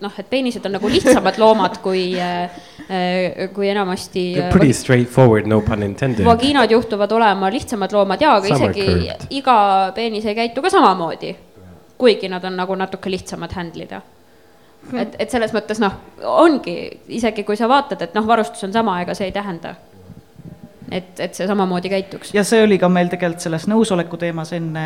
[0.00, 2.12] noh, et peenised on nagu lihtsamad loomad kui,
[3.54, 4.24] kui enamasti.
[4.38, 6.24] äh, Pretty straightforward, no pun intended.
[6.26, 9.26] vagiinad juhtuvad olema lihtsamad loomad ja, aga are isegi curved.
[9.30, 9.56] iga
[9.94, 11.36] peenis ei käitu ka samamoodi.
[11.98, 14.02] kuigi nad on nagu natuke lihtsamad handle ida.
[14.98, 15.92] et, et selles mõttes noh,
[16.26, 16.76] ongi
[17.08, 19.74] isegi kui sa vaatad, et noh, varustus on sama, ega see ei tähenda,
[20.92, 22.32] et, et see samamoodi käituks.
[22.34, 24.84] ja see oli ka meil tegelikult selles nõusoleku teemas enne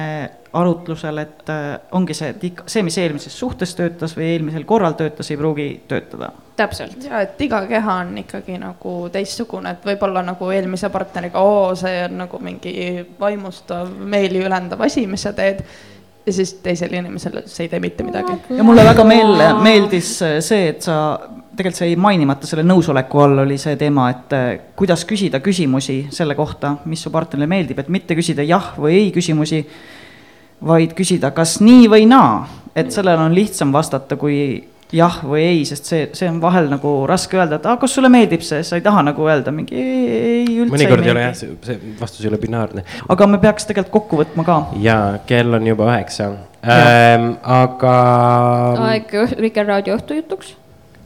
[0.56, 1.64] arutlusel, et äh,
[1.96, 5.68] ongi see, et ikka see, mis eelmises suhtes töötas või eelmisel korral töötas, ei pruugi
[5.88, 6.30] töötada.
[6.56, 7.04] täpselt.
[7.04, 12.04] ja et iga keha on ikkagi nagu teistsugune, et võib-olla nagu eelmise partneriga, oo, see
[12.06, 12.76] on nagu mingi
[13.20, 15.64] vaimustav, meeli ülendav asi, mis sa teed.
[16.26, 18.38] ja siis teisel inimesel see ei tee mitte midagi.
[18.50, 21.18] ja mulle väga meel-, meeldis see, et sa,
[21.56, 24.46] tegelikult see jäi mainimata selle nõusoleku all, oli see teema, et äh,
[24.78, 29.10] kuidas küsida küsimusi selle kohta, mis su partnerile meeldib, et mitte küsida jah või ei
[29.14, 29.64] küsimusi,
[30.66, 32.46] vaid küsida kas nii või naa,
[32.76, 34.38] et sellele on lihtsam vastata kui
[34.94, 38.10] jah või ei, sest see, see on vahel nagu raske öelda, et aa, kas sulle
[38.12, 41.24] meeldib see, sa ei taha nagu öelda mingi ei, ei üldse mõnikord ei ei ole
[41.24, 42.84] jah, see, see vastus ei ole binaarne.
[43.14, 44.58] aga me peaks tegelikult kokku võtma ka.
[44.84, 46.30] jaa, kell on juba üheksa
[46.62, 47.96] ähm,, aga
[48.92, 50.54] aeg Vikerraadio õhtujutuks.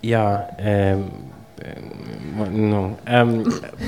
[0.03, 1.03] Jaa ähm,,
[2.71, 3.35] no ähm,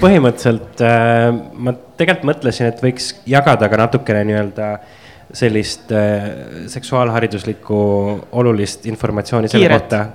[0.00, 4.72] põhimõtteliselt äh, ma tegelikult mõtlesin, et võiks jagada ka natukene nii-öelda
[5.32, 6.28] sellist äh,
[6.66, 7.78] seksuaalhariduslikku
[8.32, 9.80] olulist informatsiooni selle Kiiret.
[9.80, 10.06] kohta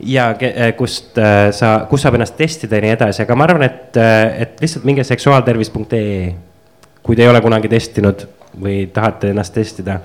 [0.00, 3.66] ja äh, kust äh, sa, kus saab ennast testida ja nii edasi, aga ma arvan,
[3.68, 3.96] et,
[4.42, 6.34] et lihtsalt minge seksuaaltervis.ee.
[7.02, 8.26] kui te ei ole kunagi testinud
[8.60, 10.00] või tahate ennast testida.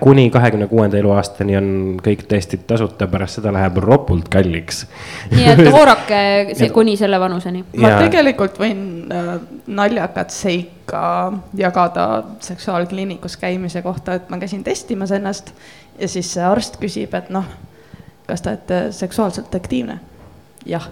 [0.00, 1.66] Kuni kahekümne kuuenda eluaastani on
[2.00, 4.86] kõik testid tasuta, pärast seda läheb ropult kalliks.
[5.30, 6.20] nii et oodake
[6.56, 7.64] see kuni selle vanuseni.
[7.76, 8.80] ma Ja- tegelikult võin
[9.12, 9.34] äh,
[9.66, 15.52] naljakat seika jagada seksuaalkliinikus käimise kohta, et ma käisin testimas ennast
[15.98, 17.44] ja siis see arst küsib, et noh,
[18.26, 20.00] kas te olete seksuaalselt aktiivne?
[20.66, 20.88] jah.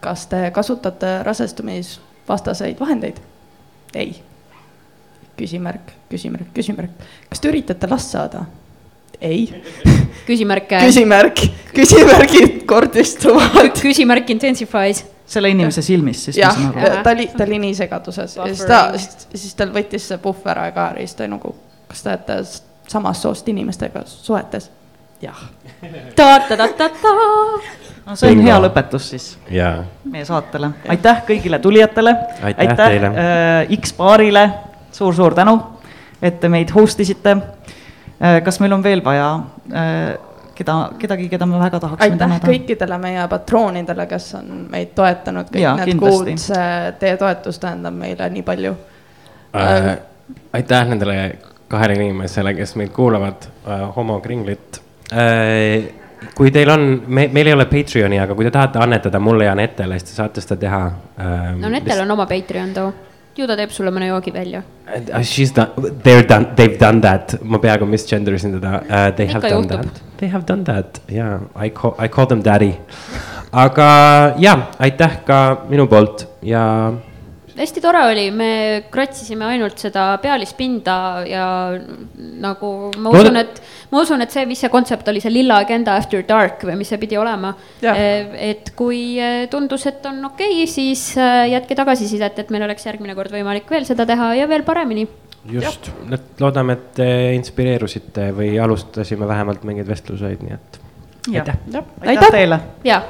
[0.00, 3.20] kas te kasutate rasestumisvastaseid vahendeid?
[3.94, 4.16] ei.
[5.36, 7.08] Küsimärk, küsimärk, küsimärk.
[7.30, 8.44] kas te üritate last saada?
[9.20, 9.62] ei.
[10.28, 11.42] küsimärk, küsimärk,
[11.74, 13.76] küsimärgid kordistuvad.
[13.80, 15.04] küsimärk intensifies.
[15.26, 16.58] selle inimese silmis siis, jah.
[16.76, 17.02] Jah.
[17.02, 18.80] ta oli, ta oli nii segaduses ja siis ta,
[19.34, 21.54] siis tal võttis see puhver aega ära ja siis ta nagu,
[21.88, 22.38] kas te olete
[22.88, 24.70] samast soost inimestega suhetes?
[25.22, 25.40] jah.
[28.06, 32.14] no see on hea lõpetus siis jaa, meie saatele, aitäh kõigile tulijatele.
[32.42, 33.10] Aitäh teile.
[33.10, 34.46] äh, X-paarile
[34.96, 35.56] suur-suur tänu,
[36.22, 38.40] et te meid host isite äh,.
[38.44, 39.28] kas meil on veel vaja
[39.72, 40.16] äh,
[40.56, 42.48] keda, kedagi, keda me väga tahaksime aitäh tänada?
[42.48, 46.36] kõikidele meie patroonidele, kes on meid toetanud kõik Jaa, need kindlasti.
[46.36, 48.72] kuud, see teie toetus tähendab meile nii palju
[49.56, 49.92] äh,
[50.56, 51.20] aitäh nendele
[51.68, 54.80] kahele inimesele, kes meid kuulavad äh,, Homo Kringlit
[55.12, 55.92] äh,.
[56.34, 59.54] kui teil on, me, meil ei ole Patreoni, aga kui te tahate annetada mulle ja
[59.54, 61.52] Netele, siis te saate seda teha äh,.
[61.60, 62.92] no Netel on oma Patreon too.
[63.38, 64.62] Ju ta teeb sulle mõne joogi välja.
[64.86, 65.70] Uh, She's done,
[66.04, 69.66] they're done, they've done that, ma peaaegu misgender isin teda uh,, they have Ikka done
[69.66, 69.82] juhtub.
[69.82, 71.00] that, they have done that.
[71.08, 72.74] Yeah, I call, I call them daddy.
[73.52, 75.40] aga ja, aitäh ka
[75.70, 76.26] minu poolt.
[76.42, 76.92] Ja
[77.56, 78.50] hästi tore oli, me
[78.92, 80.96] kratsisime ainult seda pealispinda
[81.28, 81.46] ja
[82.42, 83.60] nagu ma Looda- usun, et,
[83.92, 86.92] ma usun, et see, mis see kontsept oli, see lilla agenda after dark või mis
[86.92, 87.54] see pidi olema.
[87.82, 87.96] Jah.
[87.96, 92.86] et kui eh, tundus, et on okei okay,, siis eh, jätke tagasisidet, et meil oleks
[92.88, 95.06] järgmine kord võimalik veel seda teha ja veel paremini.
[95.50, 95.90] just,
[96.40, 100.80] loodame, et te inspireerusite või alustasime vähemalt mingeid vestluseid, nii et
[101.34, 101.56] aitäh.
[101.74, 102.30] aitäh Aitäh.
[102.30, 102.60] teile.
[102.84, 103.02] ja.